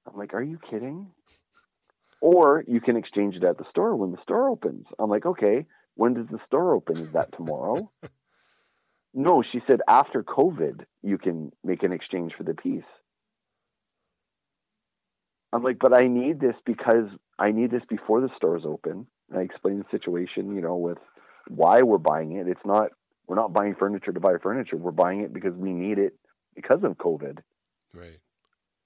I'm 0.07 0.17
like, 0.17 0.33
are 0.33 0.43
you 0.43 0.59
kidding? 0.69 1.07
Or 2.21 2.63
you 2.67 2.81
can 2.81 2.97
exchange 2.97 3.35
it 3.35 3.43
at 3.43 3.57
the 3.57 3.65
store 3.69 3.95
when 3.95 4.11
the 4.11 4.21
store 4.21 4.49
opens. 4.49 4.85
I'm 4.97 5.09
like, 5.09 5.25
okay, 5.25 5.65
when 5.95 6.13
does 6.13 6.27
the 6.31 6.39
store 6.47 6.73
open? 6.73 7.01
Is 7.01 7.13
that 7.13 7.35
tomorrow? 7.35 7.91
no, 9.13 9.43
she 9.51 9.61
said 9.67 9.81
after 9.87 10.23
COVID, 10.23 10.85
you 11.03 11.17
can 11.17 11.51
make 11.63 11.83
an 11.83 11.91
exchange 11.91 12.33
for 12.37 12.43
the 12.43 12.53
piece. 12.53 12.83
I'm 15.53 15.63
like, 15.63 15.79
but 15.79 15.93
I 15.97 16.07
need 16.07 16.39
this 16.39 16.55
because 16.65 17.07
I 17.39 17.51
need 17.51 17.71
this 17.71 17.83
before 17.87 18.21
the 18.21 18.29
stores 18.35 18.63
open. 18.65 19.07
And 19.29 19.39
I 19.39 19.43
explained 19.43 19.81
the 19.83 19.97
situation, 19.97 20.53
you 20.55 20.61
know, 20.61 20.75
with 20.75 20.97
why 21.47 21.81
we're 21.81 21.97
buying 21.97 22.33
it. 22.33 22.47
It's 22.47 22.65
not, 22.65 22.89
we're 23.27 23.35
not 23.35 23.53
buying 23.53 23.75
furniture 23.75 24.11
to 24.11 24.19
buy 24.19 24.33
furniture. 24.41 24.77
We're 24.77 24.91
buying 24.91 25.21
it 25.21 25.33
because 25.33 25.53
we 25.53 25.71
need 25.71 25.97
it 25.97 26.13
because 26.55 26.83
of 26.83 26.97
COVID, 26.97 27.39
Right. 27.93 28.19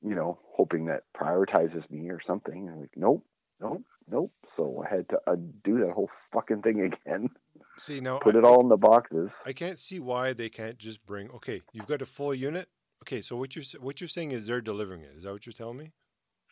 you 0.02 0.16
know, 0.16 0.40
hoping 0.70 0.86
that 0.86 1.04
prioritizes 1.16 1.90
me 1.90 2.10
or 2.10 2.20
something. 2.26 2.68
And 2.68 2.70
I'm 2.70 2.80
like, 2.82 2.92
nope, 2.96 3.26
nope, 3.62 3.84
nope. 4.10 4.32
So 4.56 4.84
I 4.86 4.94
had 4.96 5.10
to 5.10 5.18
uh, 5.28 5.36
do 5.64 5.80
that 5.80 5.92
whole 5.94 6.10
fucking 6.34 6.62
thing 6.62 6.82
again. 7.06 7.30
See 7.78 8.00
now, 8.00 8.20
put 8.20 8.36
I, 8.36 8.40
it 8.40 8.44
all 8.46 8.62
in 8.62 8.70
the 8.70 8.78
boxes. 8.78 9.30
I 9.46 9.54
can't 9.54 9.80
see 9.80 10.00
why 10.00 10.34
they 10.34 10.50
can't 10.50 10.78
just 10.78 11.06
bring. 11.06 11.30
Okay, 11.32 11.62
you've 11.74 11.88
got 11.88 12.02
a 12.02 12.06
full 12.06 12.34
unit. 12.34 12.68
Okay, 13.04 13.22
so 13.22 13.36
what 13.38 13.56
you're 13.56 13.66
what 13.82 14.02
you're 14.02 14.08
saying 14.08 14.32
is 14.32 14.48
they're 14.48 14.62
delivering 14.62 15.02
it. 15.02 15.14
Is 15.16 15.24
that 15.24 15.32
what 15.32 15.46
you're 15.46 15.54
telling 15.54 15.78
me? 15.78 15.92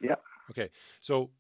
Yeah. 0.02 0.16
Okay, 0.50 0.70
so 1.02 1.32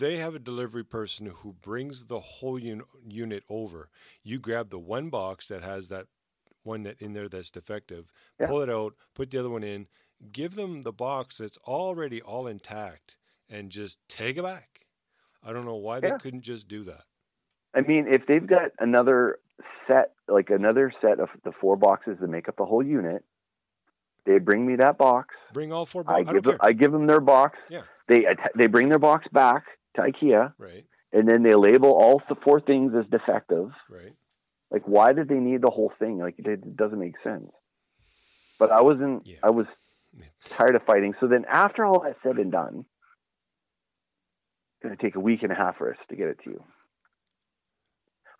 they 0.00 0.16
have 0.16 0.34
a 0.34 0.38
delivery 0.38 0.84
person 0.84 1.26
who 1.26 1.52
brings 1.52 2.06
the 2.06 2.18
whole 2.20 2.56
un- 2.58 2.82
unit 3.06 3.44
over. 3.48 3.90
You 4.24 4.38
grab 4.38 4.70
the 4.70 4.78
one 4.78 5.10
box 5.10 5.46
that 5.48 5.62
has 5.62 5.88
that 5.88 6.06
one 6.62 6.82
that 6.84 7.00
in 7.00 7.12
there 7.12 7.28
that's 7.28 7.50
defective, 7.50 8.10
Yeah. 8.38 8.46
pull 8.46 8.62
it 8.62 8.70
out, 8.70 8.94
put 9.14 9.30
the 9.30 9.38
other 9.38 9.50
one 9.50 9.62
in, 9.62 9.86
give 10.32 10.54
them 10.54 10.82
the 10.82 10.92
box 10.92 11.38
that's 11.38 11.58
already 11.66 12.20
all 12.20 12.46
intact, 12.46 13.16
and 13.48 13.70
just 13.70 13.98
take 14.08 14.36
it 14.36 14.42
back. 14.42 14.80
I 15.42 15.52
don't 15.52 15.64
know 15.64 15.76
why 15.76 16.00
they 16.00 16.12
couldn't 16.20 16.42
just 16.42 16.68
do 16.68 16.84
that. 16.84 17.04
I 17.74 17.80
mean, 17.82 18.06
if 18.10 18.26
they've 18.26 18.46
got 18.46 18.72
another 18.78 19.38
set, 19.86 20.12
like 20.28 20.50
another 20.50 20.92
set 21.00 21.20
of 21.20 21.28
the 21.44 21.52
four 21.52 21.76
boxes 21.76 22.18
that 22.20 22.28
make 22.28 22.48
up 22.48 22.56
the 22.56 22.64
whole 22.64 22.84
unit, 22.84 23.24
they 24.26 24.38
bring 24.38 24.66
me 24.66 24.76
that 24.76 24.98
box. 24.98 25.34
Bring 25.54 25.72
all 25.72 25.86
four 25.86 26.02
I 26.06 26.22
boxes. 26.22 26.28
I, 26.28 26.32
give 26.32 26.42
them, 26.42 26.52
care. 26.52 26.68
I 26.68 26.72
give 26.72 26.92
them 26.92 27.06
their 27.06 27.20
box. 27.20 27.58
Yeah. 27.68 27.82
They 28.08 28.26
they 28.56 28.66
bring 28.66 28.88
their 28.88 28.98
box 28.98 29.26
back 29.32 29.64
to 29.94 30.02
IKEA, 30.02 30.52
right, 30.58 30.84
and 31.12 31.28
then 31.28 31.42
they 31.42 31.54
label 31.54 31.90
all 31.90 32.20
the 32.28 32.34
four 32.34 32.60
things 32.60 32.92
as 32.98 33.06
defective. 33.06 33.70
right. 33.88 34.12
Like, 34.70 34.82
why 34.86 35.12
did 35.12 35.28
they 35.28 35.38
need 35.38 35.62
the 35.62 35.70
whole 35.70 35.92
thing? 35.98 36.18
Like, 36.18 36.36
it, 36.38 36.46
it 36.46 36.76
doesn't 36.76 36.98
make 36.98 37.14
sense. 37.24 37.50
But 38.58 38.70
I 38.70 38.82
wasn't. 38.82 39.26
Yeah. 39.26 39.38
I 39.42 39.50
was 39.50 39.66
tired 40.44 40.74
of 40.74 40.82
fighting. 40.82 41.14
So 41.20 41.26
then, 41.26 41.44
after 41.50 41.84
all 41.84 42.00
that 42.00 42.16
said 42.22 42.36
and 42.36 42.52
done, 42.52 42.84
it's 44.74 44.82
going 44.82 44.96
to 44.96 45.02
take 45.02 45.16
a 45.16 45.20
week 45.20 45.42
and 45.42 45.52
a 45.52 45.54
half 45.54 45.76
for 45.76 45.90
us 45.90 45.98
to 46.08 46.16
get 46.16 46.28
it 46.28 46.38
to 46.44 46.50
you. 46.50 46.64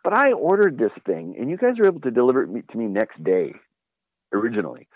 But 0.03 0.15
I 0.15 0.33
ordered 0.33 0.79
this 0.79 0.93
thing, 1.05 1.37
and 1.39 1.51
you 1.51 1.57
guys 1.57 1.75
were 1.79 1.87
able 1.87 2.01
to 2.01 2.11
deliver 2.11 2.43
it 2.57 2.69
to 2.69 2.79
me 2.79 2.87
next 2.87 3.23
day. 3.23 3.53
Originally, 4.33 4.87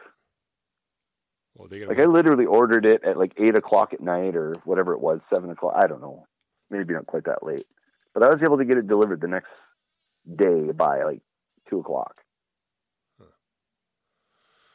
Well, 1.57 1.69
like 1.89 1.99
I 1.99 2.05
literally 2.05 2.47
ordered 2.47 2.87
it 2.87 3.03
at 3.03 3.19
like 3.19 3.33
eight 3.37 3.57
o'clock 3.57 3.93
at 3.93 4.01
night 4.01 4.37
or 4.37 4.55
whatever 4.65 4.93
it 4.93 5.01
was, 5.01 5.21
seven 5.29 5.51
o'clock. 5.51 5.75
I 5.77 5.89
don't 5.89 6.01
know, 6.01 6.29
maybe 6.71 6.95
not 6.95 7.07
quite 7.07 7.25
that 7.25 7.43
late, 7.43 7.67
but 8.15 8.23
I 8.23 8.29
was 8.29 8.41
able 8.45 8.59
to 8.59 8.65
get 8.65 8.79
it 8.79 8.87
delivered 8.87 9.21
the 9.21 9.27
next 9.27 9.51
day 10.37 10.71
by 10.71 11.03
like 11.03 11.21
two 11.69 11.81
o'clock. 11.81 12.15
Huh. 13.19 13.27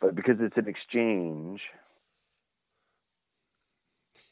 But 0.01 0.15
because 0.15 0.35
it's 0.41 0.57
an 0.57 0.67
exchange, 0.67 1.61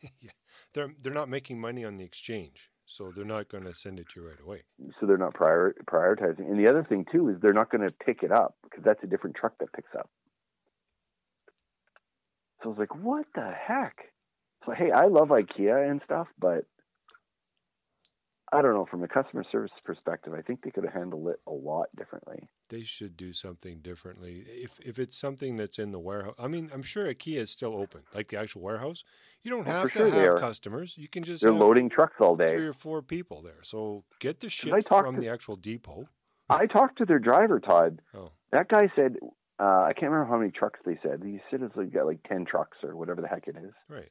yeah. 0.21 0.31
They're 0.73 0.91
they're 1.01 1.13
not 1.13 1.29
making 1.29 1.59
money 1.59 1.85
on 1.85 1.97
the 1.97 2.03
exchange, 2.03 2.69
so 2.85 3.11
they're 3.15 3.25
not 3.25 3.49
going 3.49 3.63
to 3.63 3.73
send 3.73 3.99
it 3.99 4.07
to 4.09 4.21
you 4.21 4.27
right 4.27 4.39
away. 4.41 4.63
so 4.99 5.05
they're 5.05 5.17
not 5.17 5.33
prior, 5.33 5.73
prioritizing. 5.85 6.49
And 6.49 6.59
the 6.59 6.67
other 6.69 6.83
thing 6.83 7.05
too 7.11 7.29
is 7.29 7.37
they're 7.41 7.53
not 7.53 7.71
going 7.71 7.81
to 7.81 7.91
pick 7.91 8.23
it 8.23 8.31
up 8.31 8.55
because 8.63 8.83
that's 8.83 9.03
a 9.03 9.07
different 9.07 9.35
truck 9.35 9.57
that 9.59 9.73
picks 9.73 9.93
up. 9.97 10.09
So 12.61 12.69
I 12.69 12.73
was 12.73 12.77
like, 12.79 12.95
what 12.95 13.25
the 13.35 13.51
heck? 13.51 13.95
So 14.65 14.73
hey, 14.73 14.91
I 14.91 15.05
love 15.05 15.29
IKEA 15.29 15.89
and 15.89 16.01
stuff, 16.03 16.27
but 16.39 16.65
I 18.51 18.61
don't 18.61 18.73
know 18.73 18.85
from 18.89 19.03
a 19.03 19.07
customer 19.07 19.43
service 19.51 19.71
perspective. 19.83 20.33
I 20.33 20.41
think 20.41 20.61
they 20.61 20.71
could 20.71 20.85
have 20.85 20.93
handled 20.93 21.27
it 21.27 21.39
a 21.47 21.51
lot 21.51 21.87
differently. 21.97 22.47
They 22.69 22.83
should 22.83 23.17
do 23.17 23.33
something 23.33 23.79
differently. 23.79 24.45
If 24.47 24.79
if 24.79 24.99
it's 24.99 25.17
something 25.17 25.57
that's 25.57 25.79
in 25.79 25.91
the 25.91 25.99
warehouse, 25.99 26.35
I 26.39 26.47
mean, 26.47 26.69
I'm 26.73 26.83
sure 26.83 27.13
IKEA 27.13 27.39
is 27.39 27.51
still 27.51 27.75
open, 27.75 28.03
like 28.13 28.29
the 28.29 28.39
actual 28.39 28.61
warehouse. 28.61 29.03
You 29.43 29.51
don't 29.51 29.65
have 29.67 29.91
to 29.93 30.09
sure 30.09 30.33
have 30.33 30.39
customers. 30.41 30.95
You 30.97 31.07
can 31.07 31.23
just 31.23 31.41
They're 31.41 31.51
loading 31.51 31.89
trucks 31.89 32.15
all 32.19 32.35
day. 32.35 32.51
three 32.53 32.65
or 32.67 32.73
four 32.73 33.01
people 33.01 33.41
there. 33.41 33.59
So 33.63 34.03
get 34.19 34.39
the 34.41 34.49
shit 34.49 34.85
from 34.87 35.15
to- 35.15 35.21
the 35.21 35.29
actual 35.29 35.55
depot. 35.55 36.09
I 36.49 36.65
talked 36.65 36.97
to 36.99 37.05
their 37.05 37.19
driver, 37.19 37.59
Todd. 37.59 38.01
Oh, 38.13 38.31
That 38.51 38.69
guy 38.69 38.89
said, 38.95 39.17
uh, 39.59 39.63
I 39.83 39.91
can't 39.93 40.11
remember 40.11 40.31
how 40.31 40.37
many 40.39 40.51
trucks 40.51 40.79
they 40.85 40.97
said. 41.03 41.21
He 41.25 41.39
said 41.51 41.61
it's 41.61 41.75
like 41.75 41.91
got 41.93 42.05
like 42.05 42.23
ten 42.23 42.45
trucks 42.45 42.77
or 42.83 42.95
whatever 42.95 43.21
the 43.21 43.27
heck 43.27 43.47
it 43.47 43.55
is. 43.57 43.73
right. 43.89 44.09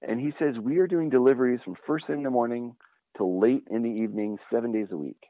And 0.00 0.20
he 0.20 0.32
says 0.38 0.56
we 0.62 0.78
are 0.78 0.86
doing 0.86 1.10
deliveries 1.10 1.60
from 1.64 1.74
first 1.86 2.06
thing 2.06 2.18
in 2.18 2.22
the 2.22 2.30
morning 2.30 2.76
till 3.16 3.40
late 3.40 3.64
in 3.70 3.82
the 3.82 3.90
evening, 3.90 4.38
seven 4.52 4.70
days 4.70 4.86
a 4.92 4.96
week. 4.96 5.20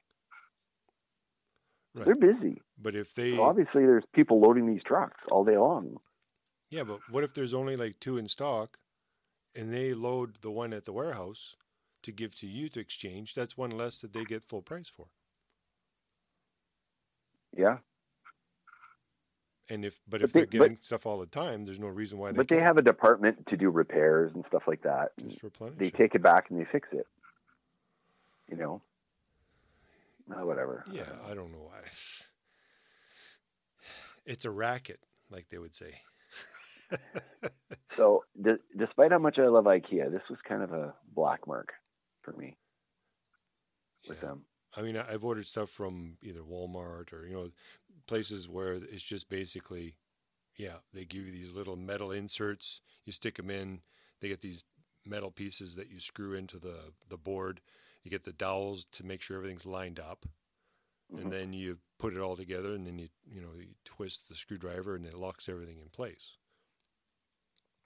Right. 1.95 2.05
They're 2.05 2.15
busy. 2.17 2.61
But 2.81 2.95
if 2.95 3.15
they, 3.15 3.35
So 3.37 3.43
obviously, 3.43 3.83
there's 3.87 4.05
people 4.15 4.41
loading 4.41 4.67
these 4.67 4.83
trucks 4.85 5.17
all 5.31 5.45
day 5.45 5.57
long. 5.57 5.97
yeah, 6.71 6.85
but 6.85 7.01
what 7.11 7.25
if 7.25 7.33
there's 7.35 7.55
only 7.55 7.77
like 7.77 7.99
two 7.99 8.19
in 8.19 8.29
stock, 8.29 8.77
and 9.59 9.73
they 9.75 9.93
load 9.93 10.37
the 10.41 10.51
one 10.51 10.73
at 10.73 10.85
the 10.85 10.93
warehouse 10.93 11.57
to 12.03 12.13
give 12.13 12.35
to 12.37 12.47
you 12.47 12.69
to 12.71 12.81
exchange? 12.81 13.35
That's 13.35 13.57
one 13.57 13.71
less 13.71 14.01
that 14.01 14.13
they 14.13 14.25
get 14.25 14.45
full 14.45 14.63
price 14.63 14.89
for. 14.89 15.07
Yeah, 17.57 17.79
And 19.71 19.85
if, 19.85 20.01
but 20.09 20.21
But 20.21 20.23
if 20.23 20.33
they- 20.33 20.41
they're 20.41 20.47
getting 20.47 20.77
stuff 20.77 21.05
all 21.07 21.19
the 21.19 21.27
time, 21.27 21.65
there's 21.67 21.81
no 21.81 21.89
reason 21.89 22.19
why 22.19 22.31
they. 22.31 22.37
but 22.37 22.49
they 22.49 22.57
can't 22.57 22.67
have 22.67 22.79
a 22.79 22.83
department 22.83 23.47
to 23.49 23.57
do 23.57 23.69
repairs 23.69 24.33
and 24.35 24.45
stuff 24.47 24.63
like 24.69 24.81
that. 24.83 25.13
just 25.19 25.43
replenish. 25.43 25.77
They 25.79 25.91
take 25.91 26.15
it 26.15 26.23
back 26.23 26.49
and 26.51 26.59
they 26.61 26.65
fix 26.65 26.89
it. 26.93 27.07
You 28.49 28.57
know, 28.57 28.83
uh, 30.31 30.47
whatever. 30.47 30.85
Yeah, 30.91 31.11
I 31.27 31.35
don't 31.35 31.51
know 31.53 31.59
why. 31.71 31.81
It's 34.25 34.45
a 34.45 34.51
racket, 34.51 35.01
like 35.31 35.49
they 35.49 35.57
would 35.59 35.75
say. 35.75 36.03
So, 37.97 38.25
d- 38.41 38.63
despite 38.77 39.11
how 39.13 39.19
much 39.19 39.39
I 39.39 39.47
love 39.49 39.65
IKEA, 39.65 40.11
this 40.11 40.23
was 40.31 40.39
kind 40.47 40.63
of 40.63 40.73
a 40.73 40.95
black 41.15 41.47
mark 41.47 41.73
for 42.23 42.33
me 42.33 42.57
with 44.07 44.19
Yeah. 44.19 44.21
them. 44.21 44.45
I 44.77 44.83
mean, 44.83 44.97
I've 44.97 45.25
ordered 45.25 45.47
stuff 45.47 45.71
from 45.71 46.19
either 46.23 46.41
Walmart 46.43 47.13
or 47.13 47.27
you 47.27 47.35
know 47.35 47.51
places 48.07 48.49
where 48.49 48.75
it's 48.75 49.03
just 49.03 49.29
basically, 49.29 49.97
yeah, 50.57 50.79
they 50.93 51.05
give 51.05 51.27
you 51.27 51.33
these 51.33 51.53
little 51.53 51.77
metal 51.77 52.13
inserts. 52.13 52.81
You 53.07 53.13
stick 53.13 53.37
them 53.37 53.51
in. 53.51 53.83
They 54.21 54.29
get 54.29 54.41
these 54.43 54.65
metal 55.07 55.31
pieces 55.31 55.77
that 55.77 55.91
you 55.91 56.01
screw 56.01 56.35
into 56.35 56.59
the 56.59 56.93
the 57.09 57.19
board. 57.19 57.61
You 58.05 58.11
get 58.11 58.25
the 58.25 58.33
dowels 58.33 58.87
to 58.93 59.05
make 59.07 59.23
sure 59.23 59.37
everything's 59.37 59.67
lined 59.67 60.01
up, 60.01 60.27
Mhm. 61.11 61.19
and 61.23 61.33
then 61.33 61.53
you 61.53 61.79
put 61.99 62.15
it 62.15 62.21
all 62.21 62.37
together, 62.37 62.75
and 62.75 62.87
then 62.87 62.99
you 62.99 63.09
you 63.27 63.41
know 63.43 63.55
you 63.59 63.75
twist 63.85 64.29
the 64.29 64.35
screwdriver, 64.37 64.97
and 64.97 65.07
it 65.07 65.15
locks 65.15 65.49
everything 65.49 65.79
in 65.79 65.91
place. 65.91 66.39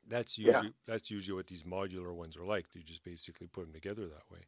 That's 0.08 0.38
Yeah. 0.38 0.46
usually 0.48 0.74
that's 0.86 1.10
usually 1.10 1.36
what 1.36 1.46
these 1.46 1.62
modular 1.62 2.14
ones 2.14 2.36
are 2.36 2.44
like. 2.44 2.66
You 2.74 2.82
just 2.82 3.04
basically 3.04 3.46
put 3.46 3.64
them 3.64 3.72
together 3.72 4.06
that 4.06 4.30
way. 4.30 4.40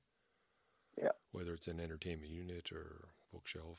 Yeah. 1.01 1.11
Whether 1.33 1.55
it's 1.55 1.69
an 1.69 1.81
entertainment 1.81 2.31
unit 2.31 2.71
or 2.73 3.09
bookshelf. 3.33 3.79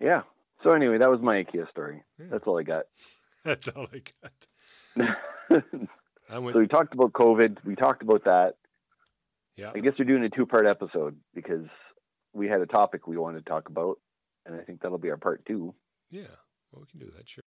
Yeah. 0.00 0.22
So 0.62 0.70
anyway, 0.70 0.98
that 0.98 1.10
was 1.10 1.20
my 1.20 1.42
IKEA 1.44 1.68
story. 1.70 2.02
Yeah. 2.18 2.26
That's 2.30 2.46
all 2.46 2.58
I 2.58 2.62
got. 2.62 2.84
That's 3.44 3.68
all 3.68 3.86
I 3.92 4.02
got. 4.22 4.32
I 6.30 6.38
went. 6.38 6.54
so 6.54 6.60
we 6.60 6.66
talked 6.68 6.94
about 6.94 7.12
COVID. 7.12 7.64
We 7.64 7.74
talked 7.74 8.02
about 8.02 8.24
that. 8.24 8.54
yeah. 9.56 9.72
I 9.74 9.80
guess 9.80 9.94
we're 9.98 10.04
doing 10.04 10.22
a 10.24 10.30
two-part 10.30 10.66
episode 10.66 11.16
because 11.34 11.66
we 12.32 12.46
had 12.48 12.60
a 12.60 12.66
topic 12.66 13.06
we 13.06 13.16
wanted 13.18 13.44
to 13.44 13.50
talk 13.50 13.68
about, 13.68 13.98
and 14.46 14.54
I 14.58 14.62
think 14.64 14.80
that'll 14.80 14.98
be 14.98 15.10
our 15.10 15.16
part 15.16 15.44
two. 15.44 15.74
Yeah. 16.10 16.28
Well, 16.70 16.82
we 16.82 16.86
can 16.86 17.00
do 17.06 17.12
that. 17.16 17.28
Sure. 17.28 17.41